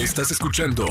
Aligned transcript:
Estás 0.00 0.30
escuchando 0.30 0.86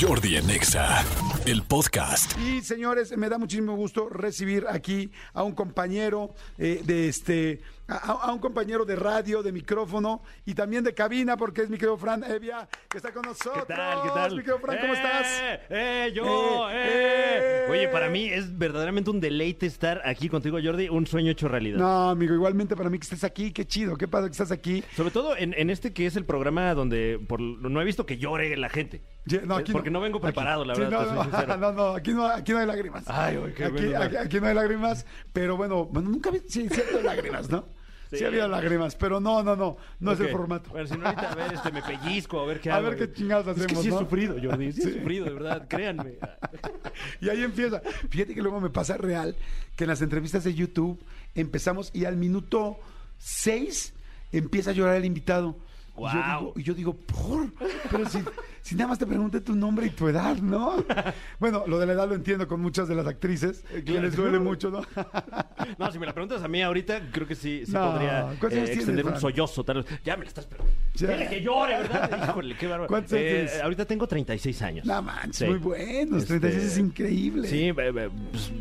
Jordi 0.00 0.36
en 0.36 0.48
Exa, 0.48 1.04
el 1.46 1.64
podcast. 1.64 2.38
Y 2.38 2.62
señores, 2.62 3.16
me 3.16 3.28
da 3.28 3.36
muchísimo 3.36 3.74
gusto 3.74 4.08
recibir 4.08 4.66
aquí 4.68 5.10
a 5.34 5.42
un 5.42 5.50
compañero 5.50 6.32
eh, 6.58 6.80
de 6.84 7.08
este, 7.08 7.60
a, 7.96 8.12
a 8.28 8.32
un 8.32 8.38
compañero 8.38 8.84
de 8.84 8.96
radio, 8.96 9.42
de 9.42 9.52
micrófono 9.52 10.22
y 10.44 10.54
también 10.54 10.84
de 10.84 10.94
cabina, 10.94 11.36
porque 11.36 11.62
es 11.62 11.70
mi 11.70 11.76
querido 11.76 11.96
Fran 11.96 12.22
Evia, 12.24 12.68
que 12.88 12.96
está 12.98 13.12
con 13.12 13.22
nosotros. 13.22 13.64
¿Qué 13.66 13.74
tal? 13.74 14.02
¿Qué 14.02 14.08
tal? 14.08 14.30
Mi 14.32 14.36
querido 14.38 14.58
Fran, 14.58 14.78
¿cómo 14.80 14.92
¡Eh! 14.94 14.96
estás? 14.96 15.42
¡Eh! 15.70 16.12
¡Yo! 16.14 16.68
Eh, 16.70 16.74
¡Eh! 16.74 17.64
eh. 17.66 17.70
Oye, 17.70 17.88
para 17.88 18.08
mí 18.08 18.26
es 18.26 18.56
verdaderamente 18.58 19.10
un 19.10 19.20
deleite 19.20 19.66
estar 19.66 20.02
aquí 20.04 20.28
contigo, 20.28 20.58
Jordi. 20.62 20.88
Un 20.88 21.06
sueño 21.06 21.30
hecho 21.30 21.48
realidad. 21.48 21.78
No, 21.78 22.10
amigo, 22.10 22.34
igualmente 22.34 22.76
para 22.76 22.90
mí 22.90 22.98
que 22.98 23.04
estés 23.04 23.24
aquí, 23.24 23.52
qué 23.52 23.66
chido, 23.66 23.96
qué 23.96 24.08
padre 24.08 24.28
que 24.28 24.32
estás 24.32 24.50
aquí. 24.52 24.82
Sobre 24.96 25.10
todo 25.10 25.36
en, 25.36 25.54
en 25.56 25.70
este 25.70 25.92
que 25.92 26.06
es 26.06 26.16
el 26.16 26.24
programa 26.24 26.74
donde 26.74 27.20
por, 27.28 27.40
no 27.40 27.80
he 27.80 27.84
visto 27.84 28.06
que 28.06 28.18
llore 28.18 28.56
la 28.56 28.68
gente. 28.68 29.02
Ye- 29.24 29.42
no, 29.46 29.54
aquí 29.56 29.72
Porque 29.72 29.90
no, 29.90 30.00
vengo 30.00 30.18
Aquí. 30.18 30.26
preparado, 30.26 30.64
la 30.64 30.74
Sí, 30.74 30.80
verdad. 30.80 31.14
no, 31.14 31.24
soy 31.24 31.46
no, 31.46 31.56
no, 31.56 31.72
no, 31.72 31.88
aquí 31.94 32.12
no, 32.12 32.26
aquí 32.26 32.52
no 32.52 32.58
hay 32.58 32.66
lágrimas. 32.66 33.04
Ay, 33.06 33.38
qué 33.56 33.64
aquí, 33.64 33.86
bueno. 33.86 34.18
aquí, 34.20 34.40
no 34.40 34.46
hay 34.48 34.54
lágrimas, 34.54 35.06
pero 35.32 35.56
bueno, 35.56 35.84
bueno 35.86 36.10
nunca 36.10 36.30
vi, 36.30 36.40
sí, 36.48 36.68
sí 36.68 36.82
lágrimas, 37.04 37.48
¿no? 37.48 37.66
Sí. 38.12 38.18
Sí. 38.18 38.24
ha 38.24 38.28
habido 38.28 38.48
lágrimas, 38.48 38.94
pero 38.96 39.20
no, 39.20 39.42
no, 39.42 39.56
no, 39.56 39.76
no 40.00 40.12
es 40.12 40.20
el 40.20 40.28
formato. 40.28 40.70
Bueno, 40.70 40.86
si 40.86 40.96
no, 40.96 41.06
ahorita 41.06 41.32
a 41.32 41.34
ver, 41.34 41.52
este, 41.54 41.72
me 41.72 41.82
pellizco, 41.82 42.40
a 42.40 42.46
ver 42.46 42.60
qué 42.60 42.70
A 42.72 42.76
hago. 42.76 42.88
ver 42.90 42.98
qué 42.98 43.12
chingados 43.12 43.46
Es 43.48 43.66
que 43.66 43.74
hacemos, 43.74 43.82
sí 43.84 43.88
¿no? 43.90 43.96
he 43.96 43.98
sufrido, 44.00 44.36
Jordi. 44.42 44.72
Sí, 44.72 44.82
Sí. 44.82 44.88
he 44.88 44.92
sufrido, 44.94 45.24
de 45.24 45.32
verdad, 45.32 45.66
créanme. 45.68 46.14
Y 47.20 47.28
ahí 47.28 47.42
empieza. 47.42 47.80
Fíjate 48.10 48.34
que 48.34 48.42
luego 48.42 48.60
me 48.60 48.70
pasa 48.70 48.96
real 48.96 49.34
que 49.76 49.84
en 49.84 49.88
las 49.88 50.02
entrevistas 50.02 50.44
de 50.44 50.54
YouTube 50.54 50.98
empezamos 51.34 51.90
y 51.94 52.04
al 52.04 52.16
minuto 52.16 52.78
6 53.18 53.94
empieza 54.32 54.70
a 54.70 54.72
llorar 54.74 54.96
el 54.96 55.04
invitado. 55.04 55.56
Y 55.96 56.02
yo 56.02 56.12
digo, 56.12 56.52
y 56.56 56.62
yo 56.62 56.74
digo, 56.74 56.94
¿por? 56.94 57.52
Pero 57.90 58.08
si, 58.08 58.18
si 58.62 58.74
nada 58.76 58.88
más 58.88 58.98
te 58.98 59.06
pregunté 59.06 59.40
tu 59.40 59.54
nombre 59.54 59.86
y 59.86 59.90
tu 59.90 60.08
edad, 60.08 60.36
¿no? 60.38 60.84
Bueno, 61.38 61.64
lo 61.66 61.78
de 61.78 61.86
la 61.86 61.92
edad 61.94 62.08
lo 62.08 62.14
entiendo 62.14 62.46
con 62.48 62.60
muchas 62.60 62.88
de 62.88 62.94
las 62.94 63.06
actrices, 63.06 63.62
que 63.70 63.82
Claro. 63.82 64.02
les 64.02 64.16
duele 64.16 64.38
mucho, 64.38 64.70
¿no? 64.70 64.82
No, 65.78 65.90
si 65.92 65.98
me 65.98 66.06
la 66.06 66.12
preguntas 66.12 66.42
a 66.42 66.48
mí 66.48 66.62
ahorita, 66.62 67.10
creo 67.12 67.26
que 67.26 67.34
sí, 67.34 67.62
sí 67.66 67.72
No, 67.72 67.92
podría 67.92 68.22
¿cuántos 68.38 68.52
eh, 68.52 68.56
años 68.56 68.64
tienes, 68.70 68.76
extender 68.76 69.06
un 69.06 69.20
sollozo. 69.20 69.64
Tal 69.64 69.82
vez. 69.82 69.86
Ya 70.04 70.16
me 70.16 70.22
la 70.24 70.28
estás 70.28 70.46
preguntando. 70.46 71.28
Que 71.30 71.40
llore, 71.42 71.78
¿verdad? 71.78 72.28
Híjole, 72.28 72.56
qué 72.56 72.66
bárbaro. 72.66 72.88
¿Cuántos 72.88 73.12
años 73.14 73.24
Eh, 73.24 73.30
tienes? 73.46 73.60
ahorita 73.62 73.84
tengo 73.84 74.06
36 74.06 74.62
años. 74.62 74.86
No 74.86 75.02
manches, 75.02 75.36
Sí. 75.36 75.46
muy 75.46 75.58
buenos. 75.58 76.18
Este, 76.22 76.38
36 76.38 76.72
es 76.72 76.78
increíble. 76.78 77.48
Sí, 77.48 77.64
eh, 77.68 77.74
eh, 77.76 78.10
pues, 78.30 78.52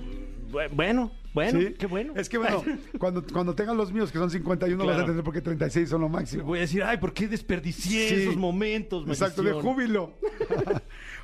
bu- 0.52 0.70
bueno, 0.74 1.12
bueno, 1.34 1.60
¿Sí? 1.60 1.74
qué 1.78 1.86
bueno. 1.88 2.14
Es 2.16 2.28
que 2.30 2.38
bueno, 2.38 2.64
cuando, 3.00 3.24
cuando 3.26 3.56
tengan 3.56 3.78
los 3.78 3.92
míos, 3.94 4.12
que 4.12 4.18
son 4.18 4.30
51, 4.30 4.78
vas 4.78 4.84
a 4.84 4.88
Claro. 4.92 5.02
entender 5.02 5.24
por 5.24 5.34
qué 5.34 5.42
36 5.42 5.90
son 5.90 6.02
lo 6.02 6.10
máximo. 6.10 6.44
Voy 6.44 6.60
a 6.60 6.62
decir, 6.62 6.84
ay, 6.84 6.98
¿por 6.98 7.14
qué 7.14 7.28
desperdicié 7.28 8.10
Sí. 8.10 8.16
esos 8.16 8.36
momentos? 8.38 9.08
Exacto, 9.08 9.42
de 9.44 9.54
júbilo. 9.54 10.14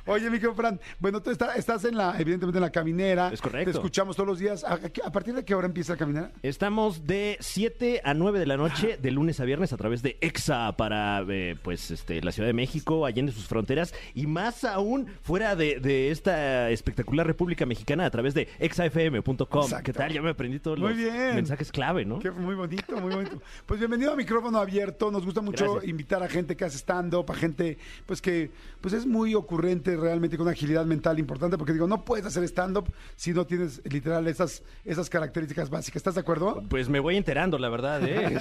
Oye, 0.08 0.24
mi 0.30 0.38
querido 0.38 0.54
Fran, 0.54 0.80
bueno, 0.98 1.20
tú 1.22 1.30
está- 1.30 1.54
estás 1.54 1.84
en 1.84 1.96
la, 1.96 2.14
evidentemente 2.18 2.58
en 2.58 2.62
la 2.62 2.70
caminera. 2.72 3.30
Es 3.32 3.42
correcto. 3.42 3.70
Te 3.70 3.76
escuchamos 3.76 4.16
todos 4.16 4.26
los 4.26 4.38
días. 4.38 4.64
¿A, 4.64 5.12
partir 5.12 5.34
de 5.34 5.44
qué 5.44 5.54
hora 5.54 5.66
empieza 5.66 5.92
la 5.92 5.98
caminera? 5.98 6.32
Estamos 6.42 7.06
de 7.06 7.36
7 7.40 8.00
a 8.04 8.14
9 8.14 8.38
de 8.38 8.46
la 8.46 8.56
noche, 8.56 8.98
de 9.00 9.10
lunes 9.10 9.38
a 9.40 9.44
viernes, 9.44 9.72
a 9.72 9.76
través 9.76 10.02
de 10.02 10.16
EXA 10.20 10.76
para 10.76 11.24
eh, 11.28 11.56
pues 11.62 11.90
este 11.90 12.22
la 12.22 12.32
Ciudad 12.32 12.48
de 12.48 12.54
México, 12.54 13.04
allende 13.04 13.32
sus 13.32 13.46
fronteras, 13.46 13.94
y 14.14 14.26
más 14.26 14.64
aún 14.64 15.08
fuera 15.22 15.54
de, 15.56 15.78
de 15.78 16.10
esta 16.10 16.70
espectacular 16.70 17.26
República 17.26 17.66
Mexicana 17.66 18.06
a 18.06 18.10
través 18.10 18.32
de 18.34 18.48
exafm.com. 18.58 19.62
Exacto. 19.62 19.82
¿Qué 19.84 19.92
tal? 19.92 20.12
Ya 20.12 20.22
me 20.22 20.30
aprendí 20.30 20.58
todos 20.58 20.78
Muy 20.78 20.88
los 20.90 20.96
bien. 20.96 21.34
mensajes 21.34 21.70
clave, 21.70 22.04
¿no? 22.04 22.18
Qué 22.18 22.30
muy 22.30 22.54
bonito, 22.54 22.96
muy 22.98 23.14
bonito. 23.14 23.42
Pues 23.66 23.78
bienvenido 23.78 24.12
a 24.12 24.16
Micrófono 24.16 24.58
Abierto. 24.58 25.10
Nos 25.10 25.24
gusta 25.24 25.42
mucho 25.42 25.72
Gracias. 25.74 25.90
invitar 25.90 26.22
a 26.22 26.28
gente 26.28 26.56
que 26.56 26.64
hace 26.64 26.78
stand-up, 26.78 27.30
a 27.30 27.34
gente 27.34 27.76
pues 28.06 28.22
que 28.22 28.50
pues 28.80 28.94
es 28.94 29.04
muy 29.06 29.34
ocurrente 29.34 29.97
realmente 29.98 30.36
con 30.36 30.44
una 30.46 30.52
agilidad 30.52 30.84
mental 30.86 31.18
importante, 31.18 31.58
porque 31.58 31.72
digo, 31.72 31.86
no 31.86 32.04
puedes 32.04 32.24
hacer 32.26 32.42
stand-up 32.44 32.92
si 33.16 33.32
no 33.32 33.46
tienes 33.46 33.80
literal 33.84 34.26
esas, 34.26 34.62
esas 34.84 35.10
características 35.10 35.70
básicas. 35.70 35.96
¿Estás 35.96 36.14
de 36.14 36.20
acuerdo? 36.20 36.62
Pues 36.68 36.88
me 36.88 37.00
voy 37.00 37.16
enterando, 37.16 37.58
la 37.58 37.68
verdad, 37.68 38.02
¿eh? 38.04 38.38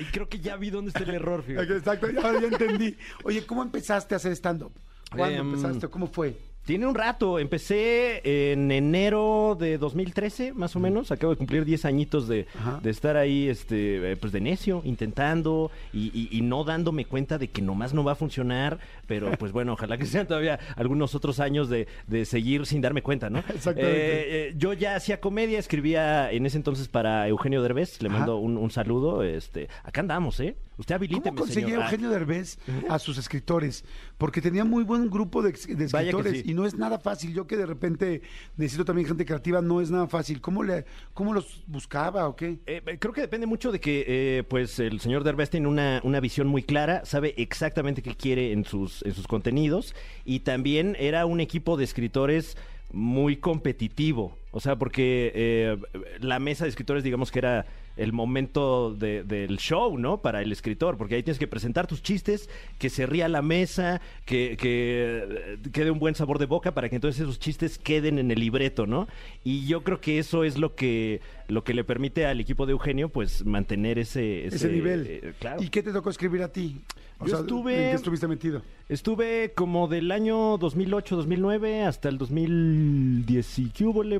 Y 0.00 0.04
Creo 0.12 0.28
que 0.28 0.40
ya 0.40 0.56
vi 0.56 0.70
dónde 0.70 0.90
está 0.90 1.02
el 1.04 1.10
error, 1.14 1.42
fíjate. 1.42 1.76
Exacto, 1.76 2.10
ya, 2.10 2.20
ya 2.40 2.46
entendí. 2.48 2.96
Oye, 3.24 3.44
¿cómo 3.46 3.62
empezaste 3.62 4.14
a 4.14 4.16
hacer 4.16 4.32
stand-up? 4.32 4.72
¿Cuándo 5.14 5.40
Em, 5.40 5.48
empezaste? 5.54 5.88
¿Cómo 5.88 6.06
fue? 6.06 6.36
Tiene 6.64 6.86
un 6.86 6.94
rato, 6.94 7.40
empecé 7.40 8.52
en 8.52 8.70
enero 8.70 9.56
de 9.58 9.78
2013, 9.78 10.52
más 10.52 10.76
o 10.76 10.80
menos. 10.80 11.10
Acabo 11.10 11.32
de 11.32 11.36
cumplir 11.36 11.64
10 11.64 11.84
añitos 11.86 12.28
de, 12.28 12.46
estar 12.84 13.16
ahí, 13.16 13.48
este, 13.48 14.12
eh, 14.12 14.16
pues 14.16 14.32
de 14.32 14.40
necio, 14.40 14.80
intentando 14.84 15.72
y, 15.92 16.12
y- 16.14 16.28
y 16.30 16.40
no 16.42 16.62
dándome 16.62 17.04
cuenta 17.04 17.36
de 17.36 17.48
que 17.48 17.62
nomás 17.62 17.94
no 17.94 18.04
va 18.04 18.12
a 18.12 18.14
funcionar. 18.14 18.78
Pero 19.08 19.30
pues 19.40 19.50
bueno, 19.50 19.72
ojalá 19.72 19.98
que 19.98 20.06
sean 20.06 20.28
todavía 20.28 20.60
algunos 20.76 21.16
otros 21.16 21.40
años 21.40 21.68
de, 21.68 21.88
de 22.06 22.24
seguir 22.24 22.64
sin 22.64 22.80
darme 22.80 23.02
cuenta, 23.02 23.28
¿no? 23.28 23.38
Exactamente. 23.52 23.82
Eh, 23.82 24.48
eh, 24.50 24.54
yo 24.56 24.72
ya 24.72 24.94
hacía 24.94 25.20
comedia, 25.20 25.58
escribía 25.58 26.30
en 26.30 26.46
ese 26.46 26.58
entonces 26.58 26.86
para 26.86 27.26
Eugenio 27.26 27.60
Derbez. 27.62 28.00
Le 28.02 28.08
mando 28.08 28.36
un, 28.36 28.56
un 28.56 28.70
saludo. 28.70 29.24
Este, 29.24 29.68
acá 29.82 30.00
andamos, 30.00 30.38
¿eh? 30.38 30.54
Usted 30.78 30.94
habilíteme, 30.94 31.36
¿Cómo 31.36 31.40
conseguía. 31.42 31.78
Ah, 31.80 31.84
Eugenio 31.84 32.08
Derbez 32.10 32.58
a 32.88 32.98
sus 32.98 33.18
escritores? 33.18 33.84
Porque 34.16 34.40
tenía 34.40 34.64
muy 34.64 34.84
buen 34.84 35.10
grupo 35.10 35.42
de, 35.42 35.50
de 35.52 35.84
escritores. 35.84 36.46
Y 36.52 36.54
no 36.54 36.66
es 36.66 36.76
nada 36.76 36.98
fácil. 36.98 37.32
Yo 37.32 37.46
que 37.46 37.56
de 37.56 37.66
repente 37.66 38.20
necesito 38.56 38.84
también 38.84 39.08
gente 39.08 39.24
creativa, 39.24 39.60
no 39.62 39.80
es 39.80 39.90
nada 39.90 40.06
fácil. 40.06 40.40
¿Cómo, 40.40 40.62
le, 40.62 40.84
cómo 41.14 41.32
los 41.32 41.62
buscaba 41.66 42.28
o 42.28 42.36
qué? 42.36 42.58
Eh, 42.66 42.82
eh, 42.86 42.98
creo 42.98 43.12
que 43.12 43.22
depende 43.22 43.46
mucho 43.46 43.72
de 43.72 43.80
que 43.80 44.04
eh, 44.06 44.44
pues 44.44 44.78
el 44.78 45.00
señor 45.00 45.24
Derbez 45.24 45.50
tiene 45.50 45.66
una, 45.66 46.00
una 46.04 46.20
visión 46.20 46.46
muy 46.46 46.62
clara, 46.62 47.04
sabe 47.06 47.34
exactamente 47.38 48.02
qué 48.02 48.14
quiere 48.14 48.52
en 48.52 48.64
sus, 48.64 49.02
en 49.02 49.14
sus 49.14 49.26
contenidos 49.26 49.94
y 50.24 50.40
también 50.40 50.94
era 50.98 51.24
un 51.24 51.40
equipo 51.40 51.76
de 51.76 51.84
escritores 51.84 52.56
muy 52.92 53.36
competitivo. 53.36 54.36
O 54.50 54.60
sea, 54.60 54.76
porque 54.76 55.78
la 56.20 56.38
mesa 56.38 56.64
de 56.64 56.70
escritores, 56.70 57.02
digamos 57.02 57.30
que 57.30 57.38
era 57.38 57.64
el 57.96 58.12
momento 58.12 58.94
de- 58.94 59.22
del 59.24 59.58
show, 59.58 59.98
¿no? 59.98 60.22
Para 60.22 60.42
el 60.42 60.50
escritor, 60.52 60.96
porque 60.96 61.14
ahí 61.16 61.22
tienes 61.22 61.38
que 61.38 61.46
presentar 61.46 61.86
tus 61.86 62.02
chistes, 62.02 62.48
que 62.78 62.88
se 62.90 63.06
ría 63.06 63.28
la 63.28 63.42
mesa, 63.42 64.00
que, 64.24 64.56
que 64.58 65.58
quede 65.72 65.90
un 65.90 65.98
buen 65.98 66.14
sabor 66.14 66.38
de 66.38 66.46
boca 66.46 66.72
para 66.72 66.88
que 66.88 66.96
entonces 66.96 67.20
esos 67.22 67.38
chistes 67.38 67.78
queden 67.78 68.18
en 68.18 68.30
el 68.30 68.40
libreto, 68.40 68.86
¿no? 68.86 69.08
Y 69.44 69.66
yo 69.66 69.82
creo 69.82 70.00
que 70.00 70.18
eso 70.18 70.44
es 70.44 70.58
lo 70.58 70.74
que, 70.74 71.20
lo 71.48 71.64
que 71.64 71.74
le 71.74 71.84
permite 71.84 72.26
al 72.26 72.40
equipo 72.40 72.66
de 72.66 72.72
Eugenio, 72.72 73.08
pues, 73.08 73.44
mantener 73.44 73.98
ese... 73.98 74.46
Ese 74.46 74.68
nivel. 74.70 75.06
eh, 75.08 75.32
claro. 75.38 75.62
¿Y 75.62 75.68
qué 75.68 75.82
te 75.82 75.92
tocó 75.92 76.10
escribir 76.10 76.42
a 76.42 76.48
ti? 76.52 76.80
Yo 77.26 77.38
estuve- 77.40 77.74
¿En 77.84 77.90
qué 77.90 77.96
estuviste 77.96 78.28
metido? 78.28 78.62
Estuve 78.88 79.52
como 79.54 79.88
del 79.88 80.10
año 80.10 80.58
2008-2009 80.58 81.84
hasta 81.84 82.08
el 82.08 82.18
2010 82.18 83.58
y 83.58 83.70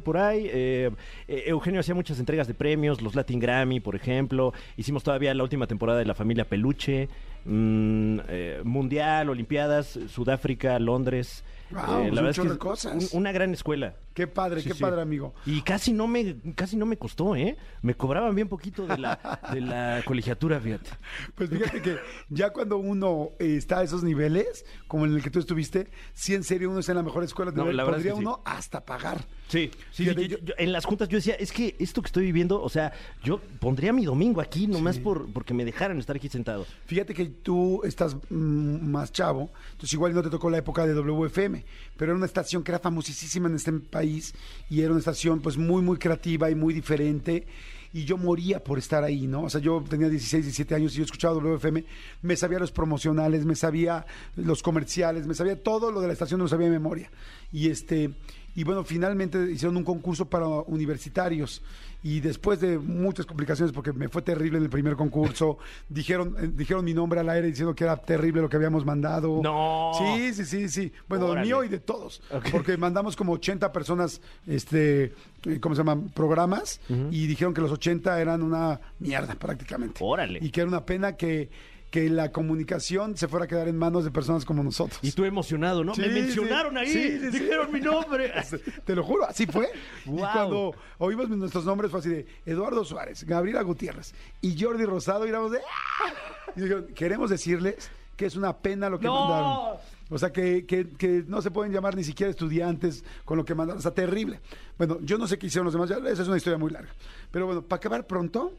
por 0.01 0.17
ahí. 0.19 0.47
Eh, 0.53 0.91
eh, 1.29 1.43
Eugenio 1.47 1.81
hacía 1.81 1.95
muchas 1.95 2.19
entregas 2.19 2.47
de 2.47 2.55
premios, 2.55 3.03
los 3.03 3.15
Latin 3.15 3.39
Grammy, 3.41 3.81
por 3.81 3.97
ejemplo. 3.97 4.53
Hicimos 4.77 5.03
todavía 5.03 5.35
la 5.35 5.43
última 5.43 5.67
temporada 5.67 5.99
de 5.99 6.05
La 6.07 6.15
Familia 6.15 6.49
Peluche, 6.49 7.09
mm, 7.45 8.19
eh, 8.29 8.61
Mundial, 8.65 9.29
Olimpiadas, 9.31 9.99
Sudáfrica, 10.09 10.79
Londres. 10.79 11.45
Guau, 11.71 12.07
pues 12.11 12.21
un 12.21 12.33
chorro 12.33 12.51
de 12.53 12.59
cosas. 12.59 13.13
un- 13.15 13.21
una 13.21 13.33
gran 13.33 13.53
escuela. 13.55 13.95
Qué 14.13 14.27
padre, 14.27 14.61
Sí, 14.61 14.69
qué 14.69 14.75
sí. 14.75 14.83
padre, 14.83 15.01
amigo. 15.01 15.33
Y 15.47 15.63
casi 15.63 15.91
no 15.95 16.07
me 16.07 16.37
casi 16.55 16.77
no 16.77 16.85
me 16.85 16.99
costó, 16.99 17.35
¿eh? 17.35 17.57
Me 17.81 17.95
cobraban 17.95 18.35
bien 18.35 18.47
poquito 18.47 18.87
de 18.87 18.99
la, 18.99 19.41
de 19.55 19.63
la 19.63 20.03
colegiatura, 20.07 20.61
fíjate. 20.61 20.91
Pues 21.35 21.49
fíjate 21.49 21.81
que 21.81 21.97
ya 22.29 22.51
cuando 22.51 22.77
uno 22.77 23.31
eh, 23.39 23.57
está 23.57 23.79
a 23.79 23.85
esos 23.85 24.03
niveles, 24.05 24.67
como 24.87 25.07
en 25.07 25.15
el 25.15 25.23
que 25.23 25.31
tú 25.31 25.39
estuviste, 25.39 25.89
sí 26.13 26.35
en 26.35 26.45
serio 26.45 26.69
uno 26.69 26.81
está 26.81 26.93
en 26.93 26.97
la 26.99 27.03
mejor 27.05 27.25
escuela, 27.25 27.51
de 27.53 27.57
No, 27.57 27.73
la 27.73 27.85
verdad 27.85 28.01
es 28.01 28.05
podría 28.07 28.13
sí. 28.17 28.21
uno 28.21 28.43
hasta 28.45 28.85
pagar. 28.85 29.25
Sí, 29.49 29.71
sí, 29.93 30.05
Fíjate, 30.05 30.23
sí, 30.25 30.29
yo- 30.29 30.39
yo- 30.41 30.45
yo- 30.45 30.55
en 30.59 30.73
las 30.73 30.85
juntas 30.85 31.09
yo 31.09 31.17
decía, 31.17 31.35
es 31.37 31.53
que 31.53 31.75
esto 31.79 32.03
que 32.03 32.07
estoy 32.09 32.25
viviendo, 32.27 32.61
o 32.63 32.69
sea, 32.69 32.93
yo 33.25 33.41
pondría 33.61 33.95
mi 33.95 34.05
domingo 34.05 34.43
aquí 34.43 34.67
nomás 34.67 34.99
por 34.99 35.33
porque 35.33 35.55
me 35.55 35.65
dejaran 35.65 35.99
estar 35.99 36.17
aquí 36.17 36.29
sentado. 36.29 36.67
Fíjate 36.85 37.15
que 37.15 37.32
tú 37.33 37.81
estás 37.85 38.17
mm, 38.31 38.91
más 38.91 39.13
chavo, 39.13 39.51
entonces 39.73 39.93
igual 39.93 40.15
no 40.15 40.23
te 40.23 40.31
tocó 40.31 40.51
la 40.51 40.59
época 40.59 40.87
de 40.87 40.95
WFM, 40.95 41.65
pero 41.97 42.13
era 42.13 42.17
una 42.17 42.27
estación 42.27 42.63
que 42.63 42.71
era 42.71 42.79
famosísima 42.79 43.49
en 43.49 43.57
este 43.57 43.73
país 43.73 44.35
y 44.71 44.81
era 44.81 44.91
una 44.91 45.01
estación 45.01 45.41
pues 45.41 45.57
muy, 45.57 45.83
muy 45.83 45.99
creativa 45.99 46.51
y 46.51 46.55
muy 46.55 46.75
diferente. 46.75 47.47
Y 47.95 48.05
yo 48.05 48.17
moría 48.17 48.65
por 48.65 48.79
estar 48.79 49.05
ahí, 49.05 49.27
¿no? 49.27 49.43
O 49.43 49.51
sea, 49.51 49.61
yo 49.61 49.85
tenía 49.87 50.09
16, 50.09 50.45
17 50.45 50.75
años 50.75 50.95
y 50.95 50.99
yo 50.99 51.05
escuchaba 51.05 51.35
WFM, 51.35 51.85
me 52.23 52.37
sabía 52.37 52.59
los 52.59 52.73
promocionales, 52.73 53.45
me 53.45 53.55
sabía 53.55 54.07
los 54.35 54.63
comerciales, 54.63 55.27
me 55.27 55.35
sabía 55.35 55.63
todo 55.63 55.93
lo 55.93 56.01
de 56.01 56.07
la 56.07 56.15
estación, 56.15 56.39
no 56.39 56.45
lo 56.45 56.49
sabía 56.49 56.71
memoria. 56.71 57.11
Y 57.53 57.69
este, 57.69 58.15
y 58.55 58.65
bueno, 58.65 58.85
finalmente 58.85 59.51
hicieron 59.51 59.77
un 59.77 59.85
concurso 59.85 60.27
para 60.27 60.47
universitarios 60.47 61.63
y 62.05 62.21
después 62.21 62.61
de 62.61 62.79
muchas 62.79 63.27
complicaciones 63.27 63.73
porque 63.73 63.93
me 63.93 64.09
fue 64.09 64.23
terrible 64.23 64.59
en 64.59 64.65
el 64.65 64.71
primer 64.71 64.97
concurso, 64.97 65.59
dijeron 65.89 66.35
eh, 66.39 66.51
dijeron 66.53 66.85
mi 66.85 66.95
nombre 66.95 67.21
al 67.21 67.29
aire 67.31 67.47
diciendo 67.47 67.75
que 67.75 67.85
era 67.85 67.97
terrible 67.97 68.43
lo 68.43 68.49
que 68.49 68.57
habíamos 68.57 68.85
mandado. 68.85 69.41
No. 69.43 69.93
Sí, 69.97 70.35
sí, 70.35 70.45
sí, 70.45 70.69
sí. 70.69 70.93
Bueno, 71.09 71.27
Órale. 71.27 71.47
mío 71.47 71.65
y 71.65 71.69
de 71.69 71.79
todos, 71.79 72.23
porque 72.51 72.77
mandamos 72.77 73.17
como 73.17 73.33
80 73.33 73.73
personas 73.73 74.21
este 74.47 75.13
eh, 75.45 75.61
¿cómo 75.61 75.75
se 75.75 75.81
llaman? 75.81 76.11
programas 76.11 76.81
y 76.89 77.27
dijeron 77.27 77.55
que 77.55 77.61
los 77.61 77.73
80 77.73 78.21
eran 78.21 78.43
una 78.43 78.81
mierda 78.99 79.35
prácticamente. 79.35 80.01
Órale. 80.03 80.39
Y 80.43 80.51
que 80.51 80.61
era 80.61 80.69
una 80.69 80.85
pena 80.85 81.17
que 81.17 81.51
que 81.93 82.09
la 82.09 82.33
comunicación 82.33 83.17
se 83.19 83.29
fuera 83.29 83.45
a 83.45 83.49
quedar 83.49 83.69
en 83.69 83.77
manos 83.77 84.03
de 84.05 84.11
personas 84.11 84.45
como 84.47 84.63
nosotros. 84.65 84.99
Y 85.03 85.13
tú 85.13 85.25
emocionado, 85.27 85.85
¿no? 85.85 85.95
Sí, 85.95 86.01
Me 86.01 86.09
mencionaron 86.09 86.77
ahí, 86.79 86.89
Sí, 86.89 87.19
sí, 87.21 87.31
sí. 87.31 87.39
dijeron 87.39 87.71
mi 87.71 87.81
nombre. 87.81 88.33
Te 88.85 88.97
lo 88.97 89.05
juro, 89.05 89.27
así 89.27 89.47
fue. 89.47 89.69
Y 90.07 90.11
cuando 90.11 90.75
oímos 90.99 91.29
nuestros 91.29 91.65
nombres 91.67 91.91
fue 91.91 92.01
así 92.01 92.09
de 92.09 92.27
Eduardo 92.47 92.83
Suárez, 92.85 93.25
Gabriela 93.25 93.61
Gutiérrez 93.63 94.15
y 94.41 94.61
Jordi 94.61 94.85
Rosado, 94.87 95.27
y 95.27 95.29
éramos 95.29 95.53
de... 95.53 95.59
¡ah! 95.59 96.13
Y 96.57 96.63
dijeron, 96.63 96.87
queremos 96.95 97.29
decirles 97.31 97.91
que 98.17 98.25
es 98.27 98.37
una 98.37 98.57
pena 98.57 98.89
lo 98.89 98.99
que 98.99 99.07
¡No! 99.07 99.21
mandaron. 99.29 99.77
O 100.09 100.19
sea, 100.19 100.31
que, 100.33 100.65
que- 100.67 100.89
que 100.89 101.25
no 101.27 101.43
se 101.43 101.51
pueden 101.51 101.73
llamar 101.73 101.95
ni 101.95 102.05
siquiera 102.05 102.31
estudiantes 102.31 103.05
con 103.27 103.37
lo 103.37 103.45
que 103.45 103.55
mandaron. 103.55 103.79
O 103.79 103.83
sea, 103.83 103.93
terrible. 103.93 104.41
Bueno, 104.79 104.99
yo 105.03 105.19
no 105.19 105.27
sé 105.27 105.39
qué 105.39 105.47
hicieron 105.47 105.67
los 105.67 105.75
demás, 105.75 105.91
ya, 105.91 105.97
esa 106.11 106.23
es 106.23 106.29
una 106.29 106.39
historia 106.39 106.59
muy 106.59 106.71
larga. 106.71 106.91
Pero 107.31 107.45
bueno, 107.47 107.61
para 107.63 107.77
acabar 107.79 108.07
pronto, 108.07 108.53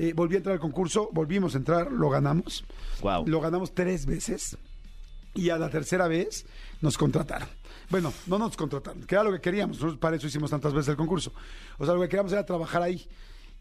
eh, 0.00 0.14
volví 0.14 0.34
a 0.34 0.38
entrar 0.38 0.54
al 0.54 0.60
concurso, 0.60 1.10
volvimos 1.12 1.54
a 1.54 1.58
entrar, 1.58 1.92
lo 1.92 2.08
ganamos. 2.08 2.64
Guau. 3.02 3.26
Lo 3.26 3.38
ganamos 3.38 3.74
tres 3.74 4.06
veces 4.06 4.56
y 5.34 5.50
a 5.50 5.58
la 5.58 5.68
tercera 5.68 6.08
vez 6.08 6.46
nos 6.80 6.96
contrataron. 6.96 7.48
Bueno, 7.90 8.10
no 8.26 8.38
nos 8.38 8.56
contrataron, 8.56 9.02
que 9.02 9.14
era 9.14 9.24
lo 9.24 9.32
que 9.32 9.42
queríamos. 9.42 9.76
Nosotros 9.76 9.98
para 9.98 10.16
eso 10.16 10.26
hicimos 10.26 10.50
tantas 10.50 10.72
veces 10.72 10.88
el 10.88 10.96
concurso. 10.96 11.32
O 11.76 11.84
sea, 11.84 11.92
lo 11.92 12.00
que 12.00 12.08
queríamos 12.08 12.32
era 12.32 12.46
trabajar 12.46 12.82
ahí. 12.82 13.06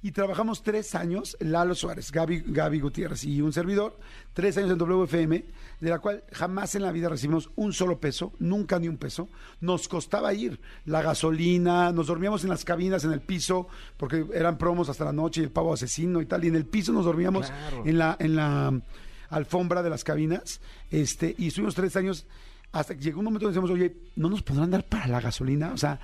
Y 0.01 0.11
trabajamos 0.11 0.63
tres 0.63 0.95
años, 0.95 1.35
Lalo 1.41 1.75
Suárez, 1.75 2.11
Gaby, 2.13 2.43
Gaby 2.47 2.79
Gutiérrez 2.79 3.25
y 3.25 3.41
un 3.41 3.51
servidor, 3.51 3.99
tres 4.33 4.55
años 4.57 4.71
en 4.71 4.77
WFM, 4.77 5.43
de 5.81 5.89
la 5.89 5.99
cual 5.99 6.23
jamás 6.31 6.73
en 6.75 6.83
la 6.83 6.91
vida 6.93 7.09
recibimos 7.09 7.49
un 7.57 7.73
solo 7.73 7.99
peso, 7.99 8.31
nunca 8.39 8.79
ni 8.79 8.87
un 8.87 8.95
peso. 8.97 9.27
Nos 9.59 9.89
costaba 9.89 10.33
ir, 10.33 10.61
la 10.85 11.01
gasolina, 11.01 11.91
nos 11.91 12.07
dormíamos 12.07 12.43
en 12.43 12.49
las 12.49 12.63
cabinas, 12.63 13.03
en 13.03 13.11
el 13.11 13.19
piso, 13.19 13.67
porque 13.97 14.25
eran 14.33 14.57
promos 14.57 14.87
hasta 14.87 15.03
la 15.03 15.11
noche 15.11 15.41
y 15.41 15.43
el 15.43 15.51
pavo 15.51 15.73
asesino 15.73 16.21
y 16.21 16.25
tal, 16.25 16.45
y 16.45 16.47
en 16.47 16.55
el 16.55 16.65
piso 16.65 16.93
nos 16.93 17.03
dormíamos 17.03 17.47
Claro. 17.47 17.83
en 17.85 17.97
la, 17.97 18.15
en 18.19 18.35
la 18.37 18.81
alfombra 19.29 19.83
de 19.83 19.89
las 19.89 20.05
cabinas, 20.05 20.61
este, 20.91 21.35
y 21.37 21.47
estuvimos 21.47 21.75
tres 21.75 21.95
años 21.97 22.25
hasta 22.71 22.95
que 22.95 23.01
llegó 23.01 23.19
un 23.19 23.25
momento 23.25 23.47
donde 23.47 23.59
decíamos, 23.59 23.71
oye, 23.77 23.97
¿no 24.15 24.29
nos 24.29 24.43
podrán 24.43 24.71
dar 24.71 24.85
para 24.87 25.07
la 25.07 25.19
gasolina? 25.19 25.71
O 25.73 25.77
sea, 25.77 25.99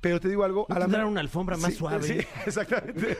pero 0.00 0.20
te 0.20 0.28
digo 0.28 0.44
algo. 0.44 0.66
¿No 0.68 0.76
tendrán 0.76 1.06
una 1.06 1.20
alfombra 1.20 1.56
más 1.56 1.74
suave? 1.74 2.02
Sí, 2.06 2.18
exactamente. 2.46 3.18